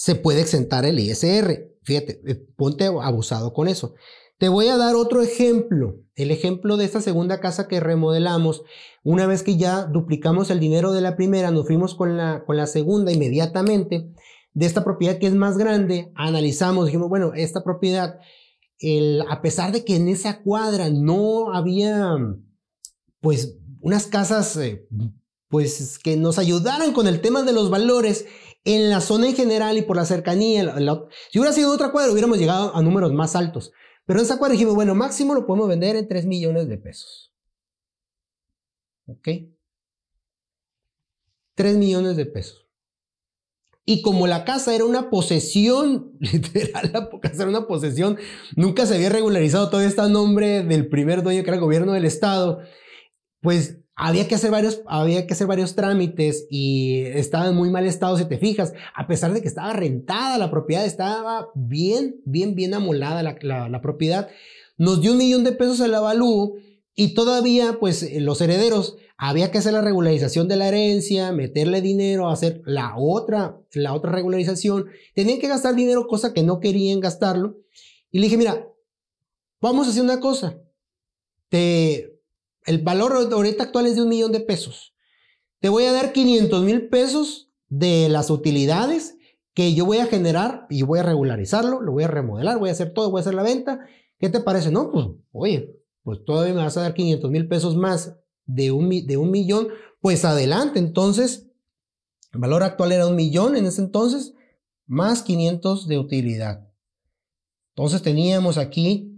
se 0.00 0.14
puede 0.14 0.40
exentar 0.40 0.86
el 0.86 0.98
ISR. 0.98 1.76
Fíjate, 1.82 2.22
eh, 2.26 2.46
ponte 2.56 2.86
abusado 2.86 3.52
con 3.52 3.68
eso. 3.68 3.92
Te 4.38 4.48
voy 4.48 4.68
a 4.68 4.78
dar 4.78 4.94
otro 4.94 5.20
ejemplo, 5.20 6.00
el 6.14 6.30
ejemplo 6.30 6.78
de 6.78 6.86
esta 6.86 7.02
segunda 7.02 7.38
casa 7.38 7.68
que 7.68 7.80
remodelamos. 7.80 8.62
Una 9.04 9.26
vez 9.26 9.42
que 9.42 9.58
ya 9.58 9.84
duplicamos 9.84 10.50
el 10.50 10.58
dinero 10.58 10.92
de 10.92 11.02
la 11.02 11.16
primera, 11.16 11.50
nos 11.50 11.66
fuimos 11.66 11.94
con 11.94 12.16
la, 12.16 12.44
con 12.46 12.56
la 12.56 12.66
segunda 12.66 13.12
inmediatamente. 13.12 14.10
De 14.54 14.64
esta 14.64 14.84
propiedad 14.84 15.18
que 15.18 15.26
es 15.26 15.34
más 15.34 15.58
grande, 15.58 16.10
analizamos, 16.14 16.86
dijimos, 16.86 17.10
bueno, 17.10 17.34
esta 17.34 17.62
propiedad, 17.62 18.20
el, 18.78 19.22
a 19.28 19.42
pesar 19.42 19.70
de 19.70 19.84
que 19.84 19.96
en 19.96 20.08
esa 20.08 20.40
cuadra 20.40 20.88
no 20.88 21.52
había, 21.52 22.16
pues, 23.20 23.58
unas 23.82 24.06
casas, 24.06 24.56
eh, 24.56 24.88
pues, 25.48 25.98
que 25.98 26.16
nos 26.16 26.38
ayudaran 26.38 26.94
con 26.94 27.06
el 27.06 27.20
tema 27.20 27.42
de 27.42 27.52
los 27.52 27.68
valores, 27.68 28.24
en 28.64 28.90
la 28.90 29.00
zona 29.00 29.28
en 29.28 29.34
general 29.34 29.78
y 29.78 29.82
por 29.82 29.96
la 29.96 30.04
cercanía, 30.04 30.74
si 31.30 31.38
hubiera 31.38 31.54
sido 31.54 31.72
otra 31.72 31.92
cuadra, 31.92 32.12
hubiéramos 32.12 32.38
llegado 32.38 32.74
a 32.74 32.82
números 32.82 33.12
más 33.12 33.34
altos. 33.34 33.72
Pero 34.06 34.18
en 34.18 34.26
esa 34.26 34.38
cuadra 34.38 34.52
dijimos, 34.52 34.74
bueno, 34.74 34.94
máximo 34.94 35.34
lo 35.34 35.46
podemos 35.46 35.68
vender 35.68 35.96
en 35.96 36.08
3 36.08 36.26
millones 36.26 36.68
de 36.68 36.78
pesos. 36.78 37.32
¿Ok? 39.06 39.28
3 41.54 41.76
millones 41.76 42.16
de 42.16 42.26
pesos. 42.26 42.66
Y 43.84 44.02
como 44.02 44.26
la 44.26 44.44
casa 44.44 44.74
era 44.74 44.84
una 44.84 45.10
posesión, 45.10 46.12
literal, 46.20 46.90
la 46.92 47.10
casa 47.20 47.42
era 47.42 47.50
una 47.50 47.66
posesión, 47.66 48.18
nunca 48.56 48.86
se 48.86 48.94
había 48.94 49.08
regularizado, 49.08 49.68
todavía 49.68 49.88
está 49.88 50.06
el 50.06 50.12
nombre 50.12 50.62
del 50.62 50.88
primer 50.88 51.22
dueño 51.22 51.42
que 51.42 51.50
era 51.50 51.56
el 51.56 51.62
gobierno 51.62 51.92
del 51.92 52.04
estado, 52.04 52.60
pues 53.40 53.78
había 54.02 54.26
que 54.26 54.34
hacer 54.34 54.50
varios, 54.50 54.80
había 54.86 55.26
que 55.26 55.34
hacer 55.34 55.46
varios 55.46 55.74
trámites 55.74 56.46
y 56.48 57.02
estaba 57.04 57.48
en 57.48 57.54
muy 57.54 57.68
mal 57.68 57.84
estado, 57.84 58.16
si 58.16 58.24
te 58.24 58.38
fijas, 58.38 58.72
a 58.94 59.06
pesar 59.06 59.34
de 59.34 59.42
que 59.42 59.48
estaba 59.48 59.74
rentada 59.74 60.38
la 60.38 60.50
propiedad, 60.50 60.86
estaba 60.86 61.48
bien, 61.54 62.16
bien, 62.24 62.54
bien 62.54 62.72
amolada 62.72 63.22
la, 63.22 63.68
la, 63.68 63.80
propiedad. 63.82 64.30
Nos 64.78 65.02
dio 65.02 65.12
un 65.12 65.18
millón 65.18 65.44
de 65.44 65.52
pesos 65.52 65.80
el 65.80 65.94
avalúo 65.94 66.54
Y 66.94 67.12
todavía, 67.12 67.76
pues 67.78 68.08
los 68.20 68.40
herederos, 68.40 68.96
había 69.18 69.50
que 69.50 69.58
hacer 69.58 69.74
la 69.74 69.82
regularización 69.82 70.48
de 70.48 70.56
la 70.56 70.68
herencia, 70.68 71.30
meterle 71.32 71.82
dinero, 71.82 72.30
hacer 72.30 72.62
la 72.64 72.94
otra, 72.96 73.60
la 73.74 73.92
otra 73.92 74.12
regularización. 74.12 74.86
Tenían 75.14 75.40
que 75.40 75.48
gastar 75.48 75.74
dinero, 75.74 76.06
cosa 76.06 76.32
que 76.32 76.42
no 76.42 76.58
querían 76.58 77.00
gastarlo. 77.00 77.58
Y 78.10 78.18
le 78.18 78.24
dije, 78.24 78.38
mira, 78.38 78.66
vamos 79.60 79.86
a 79.86 79.90
hacer 79.90 80.02
una 80.02 80.20
cosa. 80.20 80.58
Te, 81.50 82.19
el 82.66 82.82
valor 82.82 83.12
ahorita 83.32 83.64
actual 83.64 83.86
es 83.86 83.96
de 83.96 84.02
un 84.02 84.08
millón 84.08 84.32
de 84.32 84.40
pesos. 84.40 84.94
Te 85.60 85.68
voy 85.68 85.84
a 85.84 85.92
dar 85.92 86.12
500 86.12 86.62
mil 86.62 86.88
pesos 86.88 87.50
de 87.68 88.08
las 88.08 88.30
utilidades 88.30 89.16
que 89.54 89.74
yo 89.74 89.84
voy 89.84 89.98
a 89.98 90.06
generar 90.06 90.66
y 90.70 90.82
voy 90.82 91.00
a 91.00 91.02
regularizarlo, 91.02 91.80
lo 91.80 91.92
voy 91.92 92.04
a 92.04 92.08
remodelar, 92.08 92.58
voy 92.58 92.68
a 92.70 92.72
hacer 92.72 92.92
todo, 92.92 93.10
voy 93.10 93.20
a 93.20 93.22
hacer 93.22 93.34
la 93.34 93.42
venta. 93.42 93.80
¿Qué 94.18 94.28
te 94.28 94.40
parece? 94.40 94.70
No, 94.70 94.90
pues, 94.90 95.06
oye, 95.32 95.76
pues 96.02 96.24
todavía 96.24 96.54
me 96.54 96.62
vas 96.62 96.76
a 96.76 96.82
dar 96.82 96.94
500 96.94 97.30
mil 97.30 97.48
pesos 97.48 97.76
más 97.76 98.16
de 98.46 98.72
un, 98.72 98.88
de 99.06 99.16
un 99.16 99.30
millón, 99.30 99.68
pues 100.00 100.24
adelante. 100.24 100.78
Entonces, 100.78 101.48
el 102.32 102.40
valor 102.40 102.62
actual 102.62 102.92
era 102.92 103.06
un 103.06 103.16
millón 103.16 103.56
en 103.56 103.66
ese 103.66 103.80
entonces, 103.80 104.34
más 104.86 105.22
500 105.22 105.88
de 105.88 105.98
utilidad. 105.98 106.68
Entonces 107.74 108.02
teníamos 108.02 108.58
aquí 108.58 109.09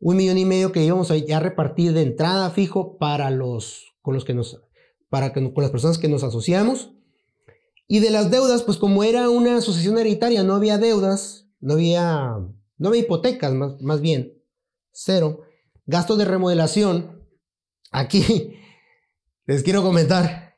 un 0.00 0.16
millón 0.16 0.38
y 0.38 0.44
medio 0.44 0.72
que 0.72 0.84
íbamos 0.84 1.10
a 1.10 1.40
repartir 1.40 1.92
de 1.92 2.02
entrada 2.02 2.50
fijo 2.50 2.98
para 2.98 3.30
los, 3.30 3.94
con 4.02 4.14
los 4.14 4.24
que 4.24 4.34
nos, 4.34 4.60
para 5.08 5.32
con 5.32 5.52
las 5.56 5.70
personas 5.70 5.98
que 5.98 6.08
nos 6.08 6.22
asociamos. 6.22 6.92
Y 7.86 8.00
de 8.00 8.10
las 8.10 8.30
deudas, 8.30 8.62
pues 8.62 8.76
como 8.76 9.02
era 9.02 9.30
una 9.30 9.56
asociación 9.56 9.98
hereditaria, 9.98 10.42
no 10.42 10.54
había 10.54 10.78
deudas, 10.78 11.48
no 11.60 11.74
había, 11.74 12.36
no 12.76 12.88
había 12.88 13.00
hipotecas, 13.00 13.52
más, 13.54 13.80
más 13.80 14.00
bien, 14.00 14.34
cero. 14.92 15.42
Gastos 15.86 16.18
de 16.18 16.26
remodelación. 16.26 17.24
Aquí 17.90 18.54
les 19.46 19.62
quiero 19.62 19.82
comentar 19.82 20.56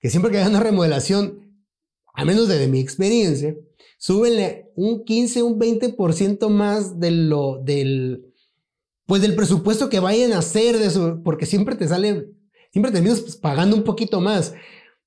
que 0.00 0.08
siempre 0.08 0.32
que 0.32 0.38
hay 0.38 0.48
una 0.48 0.60
remodelación, 0.60 1.54
a 2.14 2.24
menos 2.24 2.48
de, 2.48 2.66
mi 2.66 2.80
experiencia, 2.80 3.54
súbenle 3.98 4.72
un 4.74 5.04
15, 5.04 5.42
un 5.42 5.60
20% 5.60 6.48
más 6.48 6.98
de 6.98 7.10
lo, 7.10 7.60
del, 7.62 8.29
pues 9.10 9.22
del 9.22 9.34
presupuesto 9.34 9.88
que 9.88 9.98
vayan 9.98 10.32
a 10.34 10.38
hacer 10.38 10.78
de 10.78 10.86
eso, 10.86 11.20
porque 11.24 11.44
siempre 11.44 11.74
te 11.74 11.88
sale, 11.88 12.30
siempre 12.70 12.92
terminas 12.92 13.20
pagando 13.42 13.74
un 13.74 13.82
poquito 13.82 14.20
más. 14.20 14.54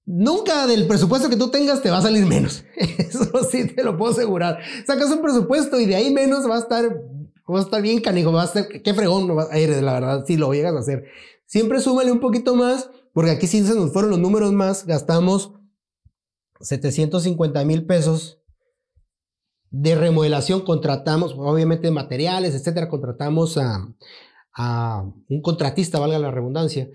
Nunca 0.06 0.68
del 0.68 0.88
presupuesto 0.88 1.30
que 1.30 1.38
tú 1.38 1.50
tengas 1.50 1.82
te 1.82 1.90
va 1.90 2.00
a 2.00 2.02
salir 2.02 2.26
menos. 2.26 2.66
Eso 2.98 3.30
sí 3.50 3.66
te 3.66 3.82
lo 3.82 3.98
puedo 3.98 4.12
asegurar. 4.12 4.60
Sacas 4.86 5.10
un 5.10 5.22
presupuesto 5.22 5.80
y 5.80 5.86
de 5.86 5.96
ahí 5.96 6.12
menos 6.12 6.46
va 6.46 6.58
a 6.58 6.60
estar, 6.60 6.84
va 7.50 7.60
a 7.60 7.62
estar 7.62 7.82
bien 7.82 8.02
canijo, 8.02 8.34
va 8.34 8.42
a 8.42 8.46
estar, 8.46 8.68
qué 8.68 8.94
fregón 8.94 9.38
ir, 9.56 9.70
la 9.82 9.94
verdad, 9.94 10.26
si 10.28 10.36
lo 10.36 10.52
llegas 10.52 10.76
a 10.76 10.80
hacer. 10.80 11.06
Siempre 11.46 11.80
súmale 11.80 12.12
un 12.12 12.20
poquito 12.20 12.58
más, 12.58 12.90
porque 13.14 13.32
aquí 13.32 13.48
sí 13.48 13.66
se 13.66 13.74
nos 13.74 13.94
fueron 13.94 14.12
los 14.12 14.20
números 14.20 14.52
más, 14.52 14.86
gastamos 14.86 15.54
750 16.60 17.64
mil 17.64 17.86
pesos 17.86 18.43
de 19.74 19.96
remodelación, 19.96 20.62
contratamos, 20.62 21.34
obviamente 21.36 21.90
materiales, 21.90 22.54
etcétera, 22.54 22.90
contratamos 22.90 23.58
a, 23.58 23.90
un 25.28 25.42
contratista, 25.42 26.00
valga 26.00 26.20
la 26.20 26.30
redundancia, 26.30 26.92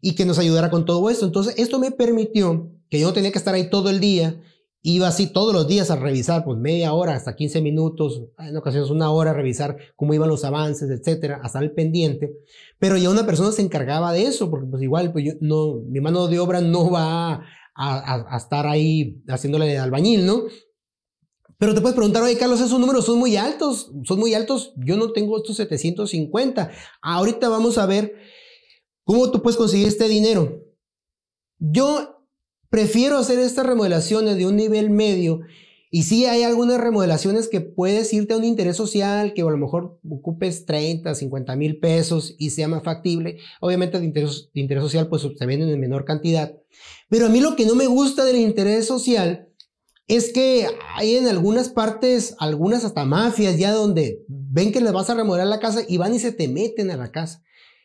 y 0.00 0.14
que 0.14 0.24
nos 0.24 0.38
ayudara 0.38 0.70
con 0.70 0.86
todo 0.86 1.10
esto. 1.10 1.26
Entonces, 1.26 1.54
esto 1.58 1.78
me 1.78 1.90
permitió 1.90 2.70
que 2.88 2.98
yo 2.98 3.08
no 3.08 3.12
tenía 3.12 3.32
que 3.32 3.38
estar 3.38 3.54
ahí 3.54 3.68
todo 3.68 3.90
el 3.90 4.00
día, 4.00 4.42
iba 4.80 5.08
así 5.08 5.26
todos 5.26 5.52
los 5.52 5.68
días 5.68 5.90
a 5.90 5.96
revisar, 5.96 6.42
pues 6.42 6.58
media 6.58 6.94
hora 6.94 7.14
hasta 7.14 7.36
15 7.36 7.60
minutos, 7.60 8.22
en 8.38 8.56
ocasiones 8.56 8.88
una 8.88 9.10
hora 9.10 9.32
a 9.32 9.34
revisar 9.34 9.76
cómo 9.94 10.14
iban 10.14 10.30
los 10.30 10.44
avances, 10.46 10.88
etcétera, 10.88 11.38
hasta 11.42 11.58
el 11.58 11.72
pendiente. 11.72 12.32
Pero 12.78 12.96
ya 12.96 13.10
una 13.10 13.26
persona 13.26 13.52
se 13.52 13.60
encargaba 13.60 14.10
de 14.10 14.22
eso, 14.22 14.48
porque 14.48 14.68
pues 14.68 14.82
igual, 14.82 15.12
pues 15.12 15.26
yo 15.26 15.32
no, 15.42 15.82
mi 15.86 16.00
mano 16.00 16.28
de 16.28 16.38
obra 16.38 16.62
no 16.62 16.90
va 16.90 17.34
a, 17.34 17.42
a, 17.74 18.34
a 18.34 18.36
estar 18.38 18.66
ahí 18.66 19.22
haciéndole 19.28 19.66
de 19.66 19.78
albañil, 19.78 20.24
¿no? 20.24 20.44
Pero 21.62 21.74
te 21.74 21.80
puedes 21.80 21.94
preguntar, 21.94 22.24
oye, 22.24 22.36
Carlos, 22.36 22.60
esos 22.60 22.80
números 22.80 23.06
son 23.06 23.20
muy 23.20 23.36
altos, 23.36 23.92
son 24.02 24.18
muy 24.18 24.34
altos, 24.34 24.72
yo 24.74 24.96
no 24.96 25.12
tengo 25.12 25.36
estos 25.36 25.58
750. 25.58 26.72
Ahorita 27.00 27.48
vamos 27.48 27.78
a 27.78 27.86
ver 27.86 28.16
¿Cómo 29.04 29.30
tú 29.30 29.42
puedes 29.42 29.56
conseguir 29.56 29.88
este 29.88 30.08
dinero? 30.08 30.60
Yo 31.58 32.24
prefiero 32.70 33.18
hacer 33.18 33.38
estas 33.38 33.66
remodelaciones 33.66 34.36
de 34.36 34.46
un 34.46 34.56
nivel 34.56 34.90
medio 34.90 35.40
y 35.90 36.04
sí 36.04 36.24
hay 36.24 36.44
algunas 36.44 36.80
remodelaciones 36.80 37.48
que 37.48 37.60
puedes 37.60 38.12
irte 38.14 38.32
a 38.32 38.38
un 38.38 38.44
interés 38.44 38.76
social, 38.76 39.34
que 39.34 39.42
a 39.42 39.44
lo 39.44 39.58
mejor 39.58 40.00
ocupes 40.08 40.64
30, 40.64 41.14
50 41.14 41.56
mil 41.56 41.78
pesos 41.80 42.34
y 42.38 42.50
sea 42.50 42.68
más 42.68 42.82
factible. 42.84 43.38
Obviamente 43.60 43.98
de 43.98 44.06
interés, 44.06 44.50
de 44.54 44.60
interés 44.60 44.84
social 44.84 45.08
pues 45.08 45.22
se 45.22 45.46
venden 45.46 45.68
en 45.68 45.80
menor 45.80 46.04
cantidad. 46.04 46.56
Pero 47.10 47.26
a 47.26 47.28
mí 47.28 47.40
lo 47.40 47.56
que 47.56 47.66
no 47.66 47.74
me 47.74 47.86
gusta 47.86 48.24
del 48.24 48.36
interés 48.36 48.86
social 48.86 49.51
es 50.08 50.32
que 50.32 50.66
hay 50.94 51.16
en 51.16 51.28
algunas 51.28 51.68
partes, 51.68 52.34
algunas 52.38 52.84
hasta 52.84 53.04
mafias 53.04 53.58
ya 53.58 53.72
donde 53.72 54.24
ven 54.28 54.72
que 54.72 54.80
les 54.80 54.92
vas 54.92 55.10
a 55.10 55.14
remodelar 55.14 55.46
la 55.46 55.60
casa 55.60 55.82
y 55.88 55.96
van 55.96 56.14
y 56.14 56.18
se 56.18 56.32
te 56.32 56.48
meten 56.48 56.90
a 56.90 56.96
la 56.96 57.12
casa. 57.12 57.42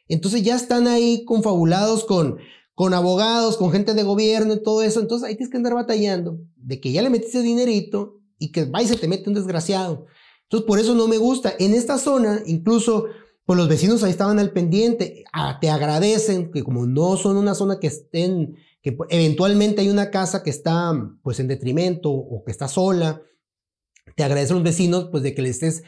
Entonces 0.08 0.44
ya 0.44 0.56
están 0.56 0.88
ahí 0.88 1.26
confabulados 1.26 2.06
con, 2.06 2.38
con 2.74 2.94
abogados, 2.94 3.58
con 3.58 3.72
gente 3.72 3.94
de 3.94 4.04
gobierno 4.04 4.54
y 4.54 4.64
todo 4.64 4.82
eso. 4.82 5.00
Entonces 5.00 5.28
ahí 5.28 5.36
tienes 5.36 5.52
que 5.52 5.58
andar 5.58 5.76
batallando 5.76 6.40
de 6.56 6.80
que 6.80 6.92
ya 6.92 7.02
le 7.02 7.10
metiste 7.10 7.42
dinerito 7.42 8.20
y 8.40 8.52
que 8.52 8.66
va 8.66 8.82
y 8.82 8.88
se 8.88 8.96
te 8.98 9.08
mete 9.08 9.30
un 9.30 9.36
desgraciado. 9.36 10.06
Entonces 10.44 10.66
por 10.68 10.80
eso 10.80 10.96
no 10.96 11.08
me 11.08 11.18
gusta. 11.18 11.54
En 11.60 11.74
esta 11.74 11.98
zona, 11.98 12.42
incluso, 12.46 13.06
pues 13.46 13.58
los 13.58 13.68
vecinos 13.68 14.04
ahí 14.04 14.12
estaban 14.12 14.40
al 14.40 14.52
pendiente, 14.52 15.26
ah, 15.34 15.58
te 15.60 15.70
agradecen 15.70 16.52
que 16.52 16.64
como 16.64 16.86
no 16.86 17.18
son 17.18 17.38
una 17.38 17.54
zona 17.54 17.80
que 17.80 17.88
estén, 17.88 18.56
que 18.88 18.98
eventualmente 19.10 19.82
hay 19.82 19.90
una 19.90 20.12
casa 20.12 20.44
que 20.44 20.50
está 20.50 20.94
pues 21.24 21.40
en 21.40 21.48
detrimento 21.48 22.12
o 22.12 22.44
que 22.46 22.52
está 22.52 22.68
sola, 22.68 23.22
te 24.16 24.24
agradecen 24.24 24.56
los 24.56 24.64
vecinos 24.64 25.10
pues 25.12 25.24
de 25.24 25.36
que 25.36 25.42
le 25.42 25.50
estés 25.50 25.84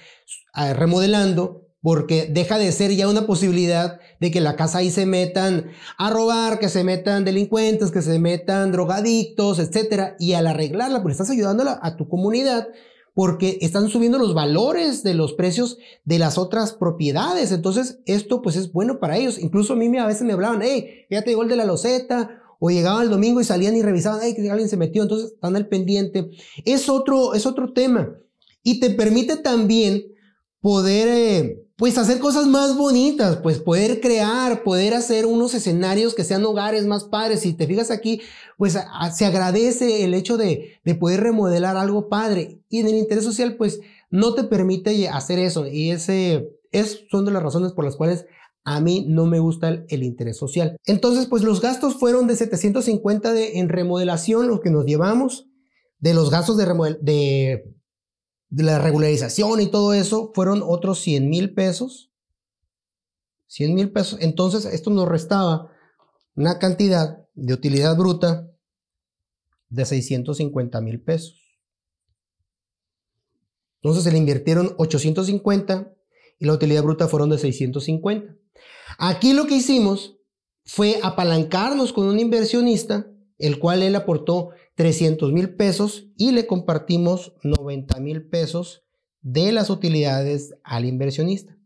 ah, 0.53 0.73
remodelando 0.73 1.65
porque 1.81 2.27
deja 2.29 2.57
de 2.57 2.71
ser 2.73 2.91
ya 2.91 3.07
una 3.07 3.25
posibilidad 3.25 3.99
de 4.19 4.31
que 4.31 4.41
la 4.41 4.57
casa 4.57 4.79
ahí 4.79 4.91
se 4.91 5.05
metan 5.05 5.71
a 5.97 6.09
robar, 6.09 6.59
que 6.59 6.67
se 6.67 6.83
metan 6.83 7.23
delincuentes, 7.23 7.91
que 7.91 8.01
se 8.01 8.19
metan 8.19 8.73
drogadictos, 8.73 9.59
etcétera, 9.59 10.17
y 10.19 10.33
al 10.33 10.47
arreglarla, 10.47 11.01
pues 11.01 11.13
estás 11.13 11.29
ayudando 11.29 11.63
a 11.81 11.95
tu 11.95 12.09
comunidad 12.09 12.67
porque 13.13 13.57
están 13.61 13.89
subiendo 13.89 14.17
los 14.17 14.33
valores 14.33 15.03
de 15.03 15.13
los 15.13 15.33
precios 15.33 15.77
de 16.03 16.19
las 16.19 16.37
otras 16.37 16.73
propiedades. 16.73 17.51
Entonces, 17.51 17.99
esto 18.05 18.41
pues 18.41 18.55
es 18.55 18.71
bueno 18.71 18.99
para 18.99 19.17
ellos. 19.17 19.39
Incluso 19.39 19.73
a 19.73 19.75
mí 19.75 19.97
a 19.97 20.05
veces 20.05 20.23
me 20.23 20.33
hablaban, 20.33 20.61
hey, 20.61 21.05
ya 21.09 21.21
te 21.21 21.31
llegó 21.31 21.43
el 21.43 21.49
de 21.49 21.55
la 21.55 21.65
loseta, 21.65 22.41
o 22.59 22.69
llegaban 22.69 23.03
el 23.03 23.09
domingo 23.09 23.41
y 23.41 23.45
salían 23.45 23.75
y 23.75 23.81
revisaban, 23.81 24.19
hey, 24.21 24.33
que 24.35 24.49
alguien 24.49 24.69
se 24.69 24.77
metió, 24.77 25.01
entonces 25.01 25.31
están 25.31 25.55
al 25.55 25.67
pendiente. 25.67 26.29
Es 26.65 26.89
otro, 26.89 27.33
es 27.33 27.45
otro 27.45 27.73
tema. 27.73 28.13
Y 28.63 28.79
te 28.79 28.89
permite 28.91 29.37
también 29.37 30.03
poder 30.61 31.07
eh, 31.07 31.63
pues 31.77 31.97
hacer 31.97 32.19
cosas 32.19 32.45
más 32.47 32.75
bonitas, 32.75 33.37
pues 33.37 33.59
poder 33.59 34.01
crear, 34.01 34.63
poder 34.63 34.93
hacer 34.93 35.25
unos 35.25 35.53
escenarios 35.53 36.13
que 36.13 36.25
sean 36.25 36.43
hogares 36.43 36.85
más 36.85 37.05
padres. 37.05 37.39
Si 37.39 37.53
te 37.53 37.65
fijas 37.67 37.89
aquí, 37.89 38.21
pues 38.57 38.77
se 39.13 39.25
agradece 39.25 40.03
el 40.03 40.13
hecho 40.13 40.35
de, 40.35 40.81
de, 40.83 40.95
poder 40.95 41.21
remodelar 41.21 41.77
algo 41.77 42.09
padre. 42.09 42.59
Y 42.67 42.79
en 42.79 42.87
el 42.87 42.97
interés 42.97 43.23
social, 43.23 43.55
pues 43.55 43.79
no 44.09 44.33
te 44.33 44.43
permite 44.43 45.07
hacer 45.07 45.39
eso. 45.39 45.65
Y 45.65 45.91
ese 45.91 46.49
es, 46.73 47.05
son 47.09 47.23
de 47.23 47.31
las 47.31 47.43
razones 47.43 47.71
por 47.71 47.85
las 47.85 47.95
cuales 47.95 48.25
a 48.63 48.81
mí 48.81 49.05
no 49.07 49.25
me 49.25 49.39
gusta 49.39 49.85
el, 49.87 50.03
interés 50.03 50.37
social. 50.37 50.77
Entonces, 50.85 51.25
pues 51.25 51.43
los 51.43 51.61
gastos 51.61 51.95
fueron 51.95 52.27
de 52.27 52.35
750 52.35 53.33
de, 53.33 53.59
en 53.59 53.69
remodelación, 53.69 54.47
lo 54.47 54.59
que 54.59 54.69
nos 54.69 54.85
llevamos. 54.85 55.47
De 55.99 56.13
los 56.13 56.29
gastos 56.29 56.55
de, 56.57 56.65
de 57.01 57.75
de 58.49 58.63
la 58.63 58.79
regularización 58.79 59.61
y 59.61 59.67
todo 59.67 59.93
eso 59.93 60.31
fueron 60.33 60.61
otros 60.63 60.99
100 60.99 61.29
mil 61.29 61.53
pesos. 61.53 62.11
100 63.47 63.73
mil 63.73 63.91
pesos. 63.91 64.19
Entonces 64.21 64.65
esto 64.65 64.89
nos 64.89 65.07
restaba 65.07 65.71
una 66.35 66.59
cantidad 66.59 67.25
de 67.35 67.53
utilidad 67.53 67.95
bruta 67.95 68.49
de 69.69 69.85
650 69.85 70.81
mil 70.81 71.01
pesos. 71.01 71.35
Entonces 73.81 74.03
se 74.03 74.11
le 74.11 74.17
invirtieron 74.17 74.73
850 74.77 75.93
y 76.39 76.45
la 76.45 76.53
utilidad 76.53 76.83
bruta 76.83 77.07
fueron 77.07 77.29
de 77.29 77.37
650. 77.37 78.35
Aquí 79.01 79.31
lo 79.31 79.47
que 79.47 79.55
hicimos 79.55 80.17
fue 80.65 80.99
apalancarnos 81.01 81.93
con 81.93 82.07
un 82.07 82.19
inversionista, 82.19 83.07
el 83.37 83.57
cual 83.57 83.81
él 83.81 83.95
aportó 83.95 84.49
300 84.75 85.31
mil 85.31 85.55
pesos 85.55 86.07
y 86.17 86.31
le 86.31 86.45
compartimos 86.45 87.33
90 87.43 87.97
mil 88.01 88.27
pesos 88.27 88.83
de 89.21 89.53
las 89.53 89.69
utilidades 89.69 90.53
al 90.63 90.83
inversionista. 90.83 91.57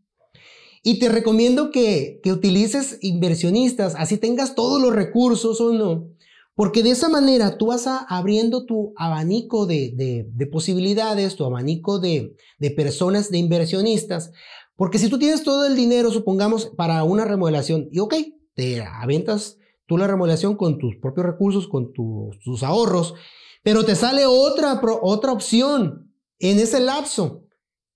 Y 0.84 1.00
te 1.00 1.08
recomiendo 1.08 1.72
que, 1.72 2.20
utilices 2.24 2.98
inversionistas, 3.00 3.96
así 3.96 4.16
tengas 4.16 4.54
todos 4.54 4.80
los 4.80 4.94
recursos 4.94 5.60
o 5.60 5.72
no, 5.72 6.10
porque 6.54 6.84
de 6.84 6.90
esa 6.90 7.08
manera 7.08 7.58
tú 7.58 7.66
vas 7.66 7.88
abriendo 7.88 8.64
tu 8.64 8.92
abanico 8.96 9.66
de, 9.66 10.28
posibilidades, 10.52 11.34
tu 11.34 11.44
abanico 11.44 11.98
de, 11.98 12.36
de 12.58 12.70
personas, 12.70 13.28
de 13.30 13.38
inversionistas, 13.38 14.30
Porque 14.76 14.98
si 14.98 15.08
tú 15.08 15.18
tienes 15.18 15.42
todo 15.42 15.66
el 15.66 15.76
dinero, 15.76 16.10
supongamos, 16.10 16.66
para 16.76 17.04
una 17.04 17.24
remodelación, 17.24 17.88
y 17.92 18.00
ok, 18.00 18.14
te 18.54 18.82
aventas 18.82 19.58
tú 19.86 19.98
la 19.98 20.06
remodelación 20.06 20.56
con 20.56 20.78
tus 20.78 20.96
propios 20.96 21.26
recursos, 21.26 21.68
con 21.68 21.92
tus 21.92 22.62
ahorros, 22.62 23.14
pero 23.62 23.84
te 23.84 23.94
sale 23.94 24.26
otra, 24.26 24.80
otra 25.02 25.32
opción 25.32 26.12
en 26.38 26.58
ese 26.58 26.80
lapso 26.80 27.44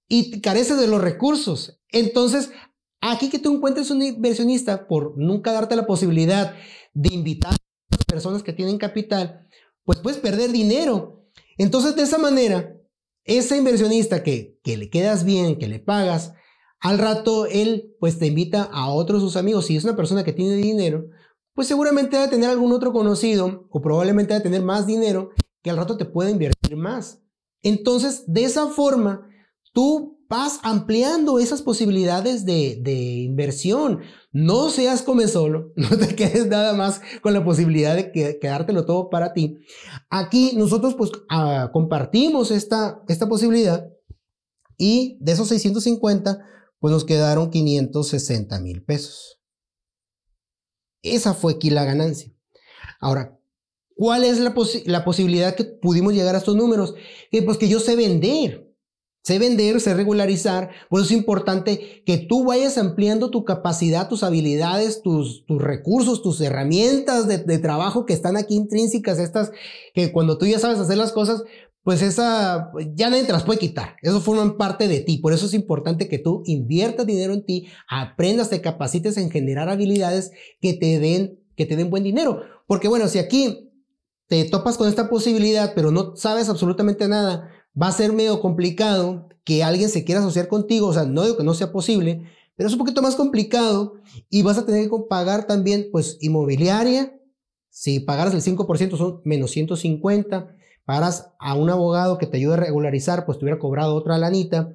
y 0.09 0.41
careces 0.41 0.81
de 0.81 0.87
los 0.87 1.01
recursos. 1.01 1.81
Entonces, 1.91 2.51
aquí 3.01 3.29
que 3.29 3.39
tú 3.39 3.55
encuentres 3.55 3.91
un 3.91 4.03
inversionista 4.03 4.87
por 4.87 5.17
nunca 5.19 5.53
darte 5.53 5.77
la 5.77 5.87
posibilidad 5.87 6.55
de 6.95 7.15
invitar 7.15 7.53
a 7.53 7.57
las 7.97 8.05
personas 8.05 8.43
que 8.43 8.53
tienen 8.53 8.79
capital, 8.79 9.47
pues 9.85 9.99
puedes 9.99 10.19
perder 10.19 10.53
dinero. 10.53 11.27
Entonces, 11.57 11.97
de 11.97 12.03
esa 12.03 12.19
manera, 12.19 12.75
ese 13.25 13.57
inversionista 13.57 14.23
que, 14.23 14.59
que 14.63 14.77
le 14.77 14.91
quedas 14.91 15.25
bien, 15.25 15.59
que 15.59 15.69
le 15.69 15.81
pagas, 15.81 16.33
al 16.81 16.99
rato 16.99 17.47
él 17.47 17.95
pues 18.01 18.19
te 18.19 18.27
invita 18.27 18.63
a 18.63 18.89
otros 18.91 19.23
sus 19.23 19.37
amigos. 19.37 19.67
Si 19.67 19.77
es 19.77 19.85
una 19.85 19.97
persona 19.97 20.25
que 20.25 20.33
tiene 20.33 20.57
dinero, 20.57 21.07
pues 21.55 21.67
seguramente 21.67 22.17
debe 22.17 22.29
tener 22.29 22.51
algún 22.51 22.73
otro 22.73 22.93
conocido 22.93 23.67
o 23.71 23.81
probablemente 23.83 24.35
debe 24.35 24.45
tener 24.45 24.63
más 24.63 24.87
dinero 24.87 25.31
que 25.63 25.71
al 25.71 25.77
rato 25.77 25.97
te 25.97 26.05
puede 26.05 26.31
invertir 26.31 26.77
más. 26.77 27.21
Entonces, 27.63 28.23
de 28.27 28.45
esa 28.45 28.69
forma, 28.69 29.29
tú 29.73 30.19
vas 30.29 30.61
ampliando 30.63 31.39
esas 31.39 31.63
posibilidades 31.63 32.45
de, 32.45 32.93
inversión. 32.93 34.01
No 34.31 34.69
seas 34.71 35.03
come 35.03 35.27
solo, 35.27 35.73
no 35.77 35.97
te 35.97 36.15
quedes 36.15 36.47
nada 36.47 36.75
más 36.75 37.01
con 37.23 37.33
la 37.33 37.45
posibilidad 37.45 37.97
de 37.97 38.13
quedártelo 38.39 38.85
todo 38.85 39.11
para 39.11 39.33
ti. 39.33 39.59
Aquí 40.11 40.53
nosotros 40.55 40.95
pues 40.95 41.11
ah, 41.29 41.71
compartimos 41.73 42.51
esta, 42.51 43.03
esta 43.09 43.29
posibilidad 43.29 43.89
y 44.77 45.19
de 45.21 45.33
esos 45.33 45.49
650 45.49 46.39
pues 46.79 46.93
nos 46.93 47.05
quedaron 47.05 47.51
560 47.51 48.61
mil 48.61 48.83
pesos. 48.83 49.41
Esa 51.03 51.35
fue 51.35 51.55
aquí 51.55 51.71
la 51.71 51.85
ganancia. 51.85 52.33
Ahora, 53.01 53.39
¿cuál 53.97 54.25
es 54.25 54.39
la, 54.41 54.55
la, 54.87 55.05
posibilidad 55.05 55.55
que 55.55 55.65
pudimos 55.65 56.13
llegar 56.13 56.35
a 56.35 56.39
estos 56.39 56.57
números? 56.57 56.95
Que 57.31 57.43
pues 57.43 57.59
que 57.59 57.69
yo 57.69 57.81
sé 57.81 57.97
vender. 57.97 58.69
Sé 59.23 59.39
vender, 59.39 59.81
sé 59.81 59.95
regularizar. 59.95 60.71
Por 60.89 61.01
eso 61.01 61.11
es 61.11 61.17
importante 61.17 62.03
que 62.07 62.17
tú 62.17 62.45
vayas 62.45 62.79
ampliando 62.79 63.31
tu 63.31 63.45
capacidad, 63.45 64.09
tus 64.09 64.23
habilidades, 64.23 65.03
tus, 65.03 65.45
tus 65.45 65.61
recursos, 65.61 66.23
tus 66.23 66.41
herramientas 66.41 67.29
de, 67.29 67.39
de, 67.39 67.59
trabajo 67.59 68.07
que 68.07 68.15
están 68.15 68.37
aquí 68.37 68.55
intrínsecas, 68.55 69.19
estas 69.19 69.53
que 69.93 70.13
cuando 70.13 70.39
tú 70.39 70.47
ya 70.47 70.59
sabes 70.59 70.79
hacer 70.79 70.97
las 70.97 71.13
cosas, 71.13 71.43
pues 71.89 72.03
esa 72.03 72.71
ya 72.95 73.09
nadie 73.09 73.25
te 73.25 73.33
las 73.33 73.45
puede 73.45 73.59
quitar. 73.59 73.97
Eso 74.03 74.21
forman 74.21 74.59
parte 74.59 74.89
de 74.89 75.01
ti. 75.01 75.17
Por 75.17 75.33
eso 75.33 75.47
es 75.47 75.55
importante 75.55 76.07
que 76.07 76.19
tú 76.19 76.43
inviertas 76.45 77.07
dinero 77.07 77.33
en 77.33 77.47
ti, 77.47 77.69
aprendas, 77.89 78.51
te 78.51 78.61
capacites 78.61 79.17
en 79.17 79.31
generar 79.31 79.71
habilidades 79.71 80.33
que 80.61 80.75
te 80.75 80.99
den, 80.99 81.41
que 81.57 81.65
te 81.65 81.77
den 81.77 81.89
buen 81.89 82.05
dinero. 82.05 82.43
Porque 82.67 82.89
bueno, 82.89 83.09
si 83.09 83.19
aquí 83.19 83.71
te 84.27 84.45
topas 84.45 84.77
con 84.77 84.87
esta 84.87 85.09
posibilidad, 85.09 85.73
pero 85.75 85.91
no 85.91 86.15
sabes 86.15 86.51
absolutamente 86.51 87.09
nada, 87.09 87.49
va 87.75 87.87
a 87.87 87.93
ser 87.93 88.13
medio 88.13 88.43
complicado 88.43 89.31
que 89.43 89.65
alguien 89.65 89.89
se 89.89 90.05
quiera 90.05 90.21
asociar 90.21 90.49
contigo. 90.49 90.89
O 90.89 90.93
sea, 90.93 91.07
no 91.07 91.23
digo 91.23 91.39
que 91.39 91.43
no 91.43 91.55
sea 91.55 91.73
posible, 91.73 92.23
pero 92.55 92.67
es 92.67 92.75
un 92.75 92.81
poquito 92.81 93.01
más 93.01 93.17
complicado 93.17 93.95
y 94.29 94.43
vas 94.43 94.59
a 94.59 94.67
tener 94.67 94.91
que 94.91 94.97
pagar 95.09 95.47
también, 95.47 95.89
pues, 95.91 96.19
inmobiliaria. 96.21 97.19
Si 97.71 98.01
pagaras 98.01 98.35
el 98.35 98.43
5% 98.43 98.99
son 98.99 99.23
menos 99.25 99.53
150 99.53 100.58
paras 100.89 101.33
a 101.39 101.53
un 101.53 101.69
abogado 101.69 102.17
que 102.17 102.27
te 102.27 102.39
ayude 102.39 102.55
a 102.55 102.57
regularizar, 102.57 103.27
pues 103.27 103.39
te 103.39 103.45
hubiera 103.45 103.59
cobrado 103.59 103.95
otra 103.95 104.17
lanita. 104.17 104.75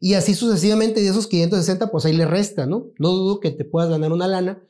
Y 0.00 0.12
así 0.12 0.34
sucesivamente 0.34 1.00
de 1.00 1.08
esos 1.08 1.26
560, 1.26 1.90
pues 1.90 2.04
ahí 2.04 2.12
le 2.12 2.26
resta, 2.26 2.66
¿no? 2.66 2.88
No 2.98 3.08
dudo 3.12 3.40
que 3.40 3.52
te 3.52 3.64
puedas 3.64 3.88
ganar 3.88 4.12
una 4.12 4.28
lana, 4.28 4.62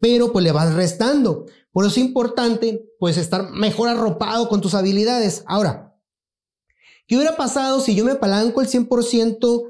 pero 0.00 0.32
pues 0.32 0.44
le 0.44 0.50
vas 0.50 0.74
restando. 0.74 1.46
Por 1.70 1.84
eso 1.84 1.92
es 1.92 1.98
importante, 1.98 2.84
pues 2.98 3.18
estar 3.18 3.52
mejor 3.52 3.88
arropado 3.88 4.48
con 4.48 4.60
tus 4.60 4.74
habilidades. 4.74 5.44
Ahora, 5.46 5.94
¿qué 7.06 7.14
hubiera 7.14 7.36
pasado 7.36 7.78
si 7.78 7.94
yo 7.94 8.04
me 8.04 8.10
apalanco 8.10 8.62
el 8.62 8.66
100%, 8.66 9.68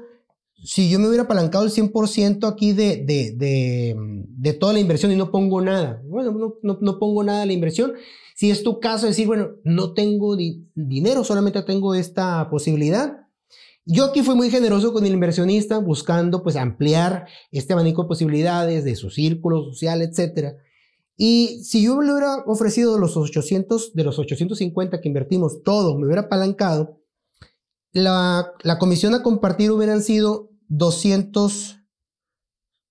si 0.55 0.89
yo 0.89 0.97
me 0.97 1.07
hubiera 1.07 1.25
apalancado 1.25 1.65
el 1.65 1.71
100% 1.71 2.51
aquí 2.51 2.73
de, 2.73 2.97
de, 3.05 3.95
de, 4.27 4.53
toda 4.53 4.73
la 4.73 4.79
inversión 4.79 5.11
y 5.11 5.17
no 5.17 5.29
pongo 5.29 5.61
nada? 5.61 6.01
Bueno, 6.03 6.31
no, 6.31 6.55
no, 6.63 6.79
no 6.81 6.97
pongo 6.97 7.23
nada 7.23 7.41
de 7.41 7.45
la 7.45 7.53
inversión 7.53 7.93
si 8.43 8.51
es 8.51 8.61
tu 8.61 8.81
caso, 8.81 9.07
decir, 9.07 9.25
bueno, 9.25 9.51
no 9.63 9.93
tengo 9.93 10.35
dinero, 10.35 11.23
solamente 11.23 11.61
tengo 11.61 11.95
esta 11.95 12.49
posibilidad. 12.49 13.25
Yo 13.85 14.03
aquí 14.03 14.21
fui 14.21 14.35
muy 14.35 14.49
generoso 14.49 14.91
con 14.91 15.05
el 15.05 15.13
inversionista, 15.13 15.77
buscando 15.77 16.43
pues 16.43 16.57
ampliar 16.57 17.25
este 17.51 17.71
abanico 17.71 18.01
de 18.01 18.09
posibilidades 18.09 18.83
de 18.83 18.97
su 18.97 19.11
círculo 19.11 19.63
social, 19.63 20.01
etc. 20.01 20.57
Y 21.15 21.63
si 21.63 21.85
yo 21.85 22.01
le 22.01 22.11
hubiera 22.11 22.43
ofrecido 22.45 22.99
los 22.99 23.15
800, 23.15 23.93
de 23.93 24.03
los 24.03 24.19
850 24.19 24.99
que 24.99 25.07
invertimos, 25.07 25.63
todo, 25.63 25.97
me 25.97 26.05
hubiera 26.05 26.23
apalancado, 26.23 26.99
la, 27.93 28.51
la 28.61 28.77
comisión 28.77 29.15
a 29.15 29.23
compartir 29.23 29.71
hubieran 29.71 30.03
sido 30.03 30.49
200, 30.67 31.77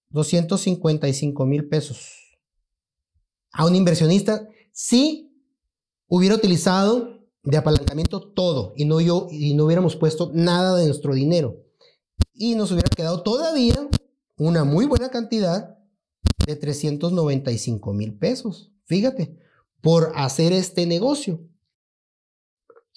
255 0.09 1.45
mil 1.45 1.69
pesos. 1.69 2.39
A 3.53 3.67
un 3.67 3.77
inversionista, 3.77 4.49
sí 4.73 5.29
hubiera 6.15 6.35
utilizado 6.35 7.27
de 7.43 7.57
apalancamiento 7.57 8.21
todo 8.21 8.75
y 8.77 8.85
no, 8.85 9.01
yo, 9.01 9.29
y 9.31 9.55
no 9.55 9.65
hubiéramos 9.65 9.97
puesto 9.97 10.31
nada 10.35 10.77
de 10.77 10.85
nuestro 10.85 11.15
dinero. 11.15 11.65
Y 12.35 12.55
nos 12.55 12.71
hubiera 12.71 12.91
quedado 12.91 13.23
todavía 13.23 13.89
una 14.37 14.65
muy 14.65 14.85
buena 14.85 15.09
cantidad 15.09 15.79
de 16.47 16.57
395 16.57 17.95
mil 17.95 18.19
pesos. 18.19 18.71
Fíjate, 18.85 19.39
por 19.81 20.13
hacer 20.15 20.53
este 20.53 20.85
negocio. 20.85 21.41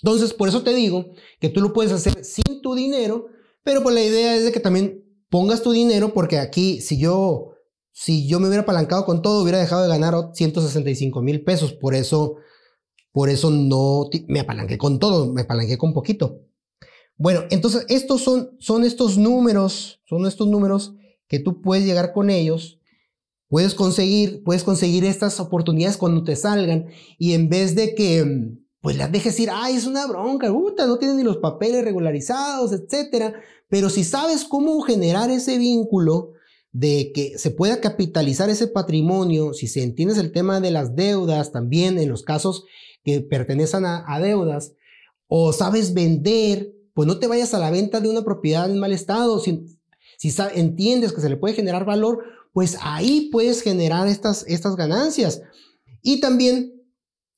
Entonces, 0.01 0.33
por 0.33 0.49
eso 0.49 0.63
te 0.63 0.73
digo 0.73 1.13
que 1.39 1.47
tú 1.47 1.61
lo 1.61 1.71
puedes 1.71 1.93
hacer 1.93 2.25
sin 2.25 2.61
tu 2.61 2.75
dinero, 2.75 3.27
pero 3.63 3.81
pues 3.81 3.95
la 3.95 4.03
idea 4.03 4.35
es 4.35 4.43
de 4.43 4.51
que 4.51 4.59
también 4.59 5.05
pongas 5.29 5.63
tu 5.63 5.71
dinero 5.71 6.13
porque 6.13 6.37
aquí, 6.37 6.81
si 6.81 6.97
yo, 6.97 7.53
si 7.93 8.27
yo 8.27 8.41
me 8.41 8.47
hubiera 8.47 8.63
apalancado 8.63 9.05
con 9.05 9.21
todo, 9.21 9.41
hubiera 9.41 9.59
dejado 9.59 9.83
de 9.83 9.87
ganar 9.87 10.31
165 10.33 11.21
mil 11.21 11.45
pesos. 11.45 11.71
Por 11.71 11.95
eso 11.95 12.39
por 13.15 13.29
eso 13.29 13.49
no 13.49 14.09
me 14.27 14.41
apalanqué 14.41 14.77
con 14.77 14.99
todo, 14.99 15.31
me 15.31 15.43
apalanqué 15.43 15.77
con 15.77 15.93
poquito. 15.93 16.41
Bueno, 17.15 17.43
entonces 17.49 17.85
estos 17.87 18.21
son, 18.21 18.57
son 18.59 18.83
estos 18.83 19.17
números, 19.17 20.01
son 20.03 20.25
estos 20.25 20.49
números 20.49 20.95
que 21.29 21.39
tú 21.39 21.61
puedes 21.61 21.85
llegar 21.85 22.11
con 22.11 22.29
ellos, 22.29 22.77
puedes 23.47 23.73
conseguir, 23.73 24.43
puedes 24.43 24.65
conseguir 24.65 25.05
estas 25.05 25.39
oportunidades 25.39 25.95
cuando 25.95 26.25
te 26.25 26.35
salgan 26.35 26.87
y 27.17 27.31
en 27.31 27.47
vez 27.47 27.73
de 27.73 27.95
que 27.95 28.51
pues 28.81 28.97
las 28.97 29.13
dejes 29.13 29.39
ir, 29.39 29.49
ay, 29.49 29.77
es 29.77 29.85
una 29.85 30.05
bronca, 30.07 30.51
puta, 30.51 30.85
no 30.85 30.97
tienes 30.97 31.15
ni 31.15 31.23
los 31.23 31.37
papeles 31.37 31.85
regularizados, 31.85 32.73
etcétera, 32.73 33.33
pero 33.69 33.89
si 33.89 34.03
sabes 34.03 34.43
cómo 34.43 34.81
generar 34.81 35.31
ese 35.31 35.57
vínculo 35.57 36.33
de 36.73 37.13
que 37.15 37.37
se 37.37 37.51
pueda 37.51 37.79
capitalizar 37.79 38.49
ese 38.49 38.67
patrimonio, 38.67 39.53
si 39.53 39.67
se 39.67 39.83
entiende 39.83 40.19
el 40.19 40.33
tema 40.33 40.59
de 40.59 40.71
las 40.71 40.97
deudas 40.97 41.53
también 41.53 41.97
en 41.97 42.09
los 42.09 42.23
casos 42.23 42.65
que 43.05 43.21
pertenecen 43.21 43.85
a, 43.85 44.19
deudas, 44.19 44.73
o 45.27 45.53
sabes 45.53 45.93
vender, 45.93 46.73
pues 46.93 47.07
no 47.07 47.19
te 47.19 47.27
vayas 47.27 47.53
a 47.53 47.59
la 47.59 47.71
venta 47.71 48.01
de 48.01 48.09
una 48.09 48.23
propiedad 48.23 48.69
en 48.69 48.79
mal 48.79 48.91
estado. 48.91 49.39
Si, 49.39 49.79
si 50.17 50.33
entiendes 50.55 51.13
que 51.13 51.21
se 51.21 51.29
le 51.29 51.37
puede 51.37 51.53
generar 51.53 51.85
valor, 51.85 52.23
pues 52.51 52.77
ahí 52.81 53.29
puedes 53.31 53.61
generar 53.61 54.07
estas, 54.07 54.43
estas 54.47 54.75
ganancias. 54.75 55.41
Y 56.01 56.19
también, 56.19 56.81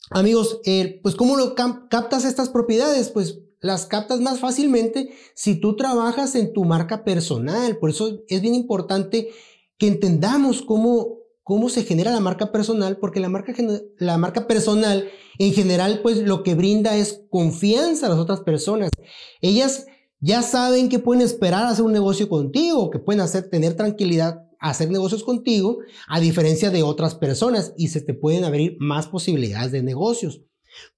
amigos, 0.09 0.61
eh, 0.63 0.99
pues 1.03 1.15
¿cómo 1.15 1.35
lo 1.35 1.53
captas 1.53 2.23
estas 2.23 2.49
propiedades? 2.49 3.09
Pues 3.09 3.39
las 3.59 3.85
captas 3.85 4.21
más 4.21 4.39
fácilmente 4.39 5.11
si 5.33 5.55
tú 5.55 5.75
trabajas 5.75 6.35
en 6.35 6.53
tu 6.53 6.63
marca 6.63 7.03
personal. 7.03 7.77
Por 7.77 7.89
eso 7.89 8.21
es 8.27 8.41
bien 8.41 8.55
importante 8.55 9.29
que 9.77 9.87
entendamos 9.87 10.61
cómo, 10.61 11.17
cómo 11.47 11.69
se 11.69 11.83
genera 11.83 12.11
la 12.11 12.19
marca 12.19 12.51
personal, 12.51 12.97
porque 12.97 13.21
la 13.21 13.29
marca, 13.29 13.53
la 13.99 14.17
marca 14.17 14.47
personal 14.47 15.09
en 15.39 15.53
general, 15.53 16.01
pues 16.03 16.17
lo 16.17 16.43
que 16.43 16.55
brinda 16.55 16.97
es 16.97 17.21
confianza 17.29 18.07
a 18.07 18.09
las 18.09 18.19
otras 18.19 18.41
personas. 18.41 18.91
Ellas 19.39 19.85
ya 20.19 20.41
saben 20.41 20.89
que 20.89 20.99
pueden 20.99 21.23
esperar 21.23 21.65
hacer 21.65 21.85
un 21.85 21.93
negocio 21.93 22.27
contigo, 22.27 22.89
que 22.89 22.99
pueden 22.99 23.21
hacer, 23.21 23.49
tener 23.49 23.75
tranquilidad 23.75 24.43
hacer 24.59 24.91
negocios 24.91 25.23
contigo, 25.23 25.77
a 26.09 26.19
diferencia 26.19 26.69
de 26.69 26.83
otras 26.83 27.15
personas, 27.15 27.73
y 27.77 27.87
se 27.87 28.01
te 28.01 28.13
pueden 28.13 28.43
abrir 28.43 28.75
más 28.79 29.07
posibilidades 29.07 29.71
de 29.71 29.83
negocios. 29.83 30.41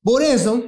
Por 0.01 0.23
eso, 0.23 0.63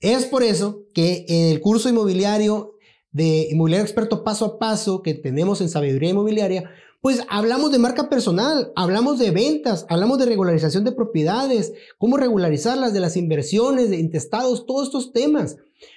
es 0.00 0.24
por 0.24 0.42
eso 0.42 0.84
que 0.94 1.26
en 1.28 1.52
el 1.52 1.60
curso 1.60 1.90
inmobiliario 1.90 2.76
de 3.10 3.48
Inmobiliario 3.50 3.84
Experto 3.84 4.24
Paso 4.24 4.46
a 4.46 4.58
Paso 4.58 5.02
que 5.02 5.12
tenemos 5.12 5.60
en 5.60 5.68
Sabiduría 5.68 6.10
Inmobiliaria, 6.10 6.70
pues 7.02 7.20
hablamos 7.28 7.72
de 7.72 7.80
marca 7.80 8.08
personal, 8.08 8.72
hablamos 8.76 9.18
de 9.18 9.32
ventas, 9.32 9.86
hablamos 9.88 10.18
de 10.18 10.26
regularización 10.26 10.84
de 10.84 10.92
propiedades, 10.92 11.72
cómo 11.98 12.16
regularizarlas, 12.16 12.94
de 12.94 13.00
las 13.00 13.16
inversiones, 13.16 13.90
de 13.90 13.98
intestados, 13.98 14.66
todos 14.66 14.86
estos 14.86 15.12
temas, 15.12 15.56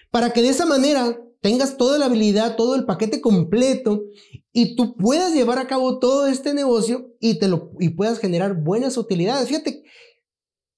para 0.10 0.34
que 0.34 0.41
de 0.41 0.49
esa 0.49 0.66
manera 0.66 1.22
tengas 1.41 1.78
toda 1.78 1.99
la 1.99 2.08
habilidad, 2.08 2.56
todo 2.56 2.74
el 2.74 2.86
paquete 2.86 3.22
completo 3.22 4.01
y 4.51 4.76
tú 4.76 4.95
puedas 4.95 5.32
llevar 5.36 5.60
a 5.60 5.68
cabo 5.68 5.99
todo 5.99 6.26
este 6.26 6.56
negocio 6.56 7.14
y, 7.20 7.38
te 7.38 7.49
lo, 7.49 7.70
y 7.80 7.89
puedas 7.89 8.18
generar 8.18 8.56
buenas 8.64 8.97
utilidades. 8.97 9.47
Fíjate, 9.47 9.84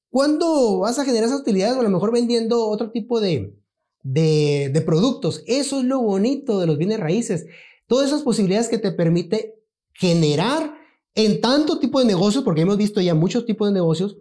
¿cuándo 0.09 0.79
vas 0.79 0.99
a 0.99 1.05
generar 1.05 1.29
esas 1.29 1.39
utilidades? 1.39 1.77
A 1.77 1.83
lo 1.83 1.89
mejor 1.89 2.11
vendiendo 2.11 2.67
otro 2.67 2.91
tipo 2.91 3.21
de, 3.21 3.55
de, 4.03 4.71
de 4.73 4.81
productos. 4.81 5.41
Eso 5.47 5.79
es 5.79 5.85
lo 5.85 6.01
bonito 6.01 6.59
de 6.59 6.67
los 6.67 6.77
bienes 6.77 6.99
raíces. 6.99 7.45
Todas 7.87 8.07
esas 8.07 8.23
posibilidades 8.23 8.67
que 8.67 8.77
te 8.77 8.91
permite 8.91 9.56
generar 9.97 10.75
en 11.15 11.41
tanto 11.41 11.79
tipo 11.79 11.99
de 11.99 12.05
negocios, 12.05 12.43
porque 12.43 12.61
hemos 12.61 12.77
visto 12.77 13.01
ya 13.01 13.15
muchos 13.15 13.45
tipos 13.45 13.67
de 13.67 13.73
negocios, 13.73 14.17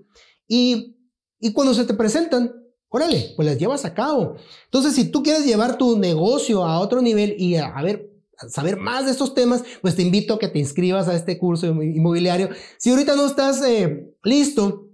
y, 0.49 0.97
y 1.39 1.53
cuando 1.53 1.75
se 1.75 1.85
te 1.85 1.95
presentan, 1.95 2.53
órale, 2.89 3.33
pues 3.37 3.47
las 3.47 3.59
llevas 3.59 3.85
a 3.85 3.95
cabo. 3.95 4.37
Entonces, 4.65 4.95
si 4.95 5.11
tú 5.11 5.23
quieres 5.23 5.45
llevar 5.45 5.77
tu 5.77 5.99
negocio 5.99 6.65
a 6.65 6.81
otro 6.81 7.03
nivel 7.03 7.35
y 7.39 7.57
a, 7.57 7.83
ver, 7.83 8.11
saber 8.49 8.79
más 8.79 9.05
de 9.05 9.11
estos 9.13 9.35
temas, 9.35 9.63
pues 9.83 9.95
te 9.95 10.03
invito 10.03 10.35
a 10.35 10.39
que 10.39 10.49
te 10.49 10.59
inscribas 10.59 11.09
a 11.09 11.15
este 11.15 11.39
curso 11.39 11.67
inmobiliario. 11.67 12.49
Si 12.79 12.91
ahorita 12.91 13.15
no 13.15 13.27
estás 13.27 13.63
eh, 13.63 14.15
listo, 14.23 14.86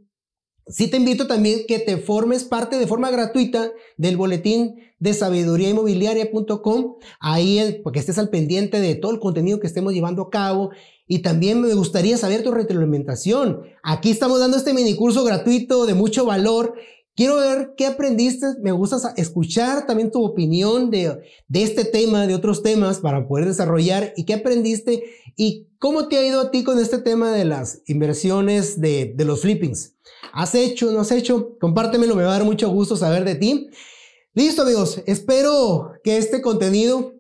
Sí 0.73 0.89
te 0.89 0.97
invito 0.97 1.27
también 1.27 1.67
que 1.69 1.79
te 1.79 1.99
formes 1.99 2.45
parte 2.45 2.79
de 2.79 2.87
forma 2.87 3.11
gratuita 3.11 3.71
del 3.99 4.17
boletín 4.17 4.77
de 4.99 5.13
sabiduriainmobiliaria.com, 5.13 6.95
ahí 7.21 7.81
porque 7.85 7.99
estés 7.99 8.17
al 8.17 8.31
pendiente 8.31 8.81
de 8.81 8.95
todo 8.95 9.13
el 9.13 9.21
contenido 9.21 9.61
que 9.61 9.67
estemos 9.67 9.93
llevando 9.93 10.23
a 10.23 10.31
cabo 10.31 10.71
y 11.07 11.19
también 11.19 11.61
me 11.61 11.75
gustaría 11.75 12.17
saber 12.17 12.43
tu 12.43 12.53
retroalimentación. 12.53 13.65
Aquí 13.83 14.11
estamos 14.11 14.41
dando 14.41 14.57
este 14.57 14.73
mini 14.73 14.97
curso 14.97 15.25
gratuito 15.25 15.85
de 15.85 15.93
mucho 15.93 16.25
valor. 16.25 16.75
Quiero 17.15 17.37
ver 17.37 17.75
qué 17.77 17.87
aprendiste. 17.87 18.47
Me 18.63 18.73
gusta 18.73 18.97
escuchar 19.17 19.87
también 19.87 20.11
tu 20.11 20.25
opinión 20.25 20.91
de, 20.91 21.21
de 21.47 21.63
este 21.63 21.85
tema, 21.85 22.27
de 22.27 22.35
otros 22.35 22.63
temas 22.63 23.01
para 23.01 23.29
poder 23.29 23.47
desarrollar 23.47 24.15
y 24.17 24.25
qué 24.25 24.35
aprendiste 24.35 25.05
y 25.37 25.69
cómo 25.79 26.09
te 26.09 26.17
ha 26.17 26.27
ido 26.27 26.41
a 26.41 26.51
ti 26.51 26.65
con 26.65 26.79
este 26.79 26.99
tema 26.99 27.33
de 27.33 27.45
las 27.45 27.83
inversiones 27.87 28.81
de, 28.81 29.13
de 29.15 29.25
los 29.25 29.43
flippings. 29.43 29.95
¿Has 30.33 30.55
hecho, 30.55 30.91
no 30.91 31.01
has 31.01 31.13
hecho? 31.13 31.59
Compártemelo, 31.61 32.15
me 32.15 32.23
va 32.23 32.31
a 32.31 32.39
dar 32.39 32.45
mucho 32.45 32.71
gusto 32.71 32.97
saber 32.97 33.25
de 33.25 33.35
ti. 33.35 33.69
Listo 34.35 34.63
amigos, 34.63 35.03
espero 35.07 35.93
que 36.03 36.17
este 36.17 36.41
contenido 36.41 37.13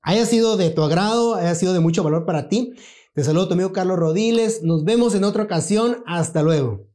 haya 0.00 0.24
sido 0.24 0.56
de 0.56 0.70
tu 0.70 0.82
agrado, 0.82 1.34
haya 1.34 1.54
sido 1.54 1.74
de 1.74 1.80
mucho 1.80 2.02
valor 2.02 2.24
para 2.24 2.48
ti. 2.48 2.72
Te 3.14 3.22
saludo 3.24 3.48
tu 3.48 3.54
amigo 3.54 3.72
Carlos 3.72 3.98
Rodiles, 3.98 4.62
nos 4.62 4.84
vemos 4.84 5.14
en 5.14 5.24
otra 5.24 5.42
ocasión, 5.42 6.02
hasta 6.06 6.42
luego. 6.42 6.86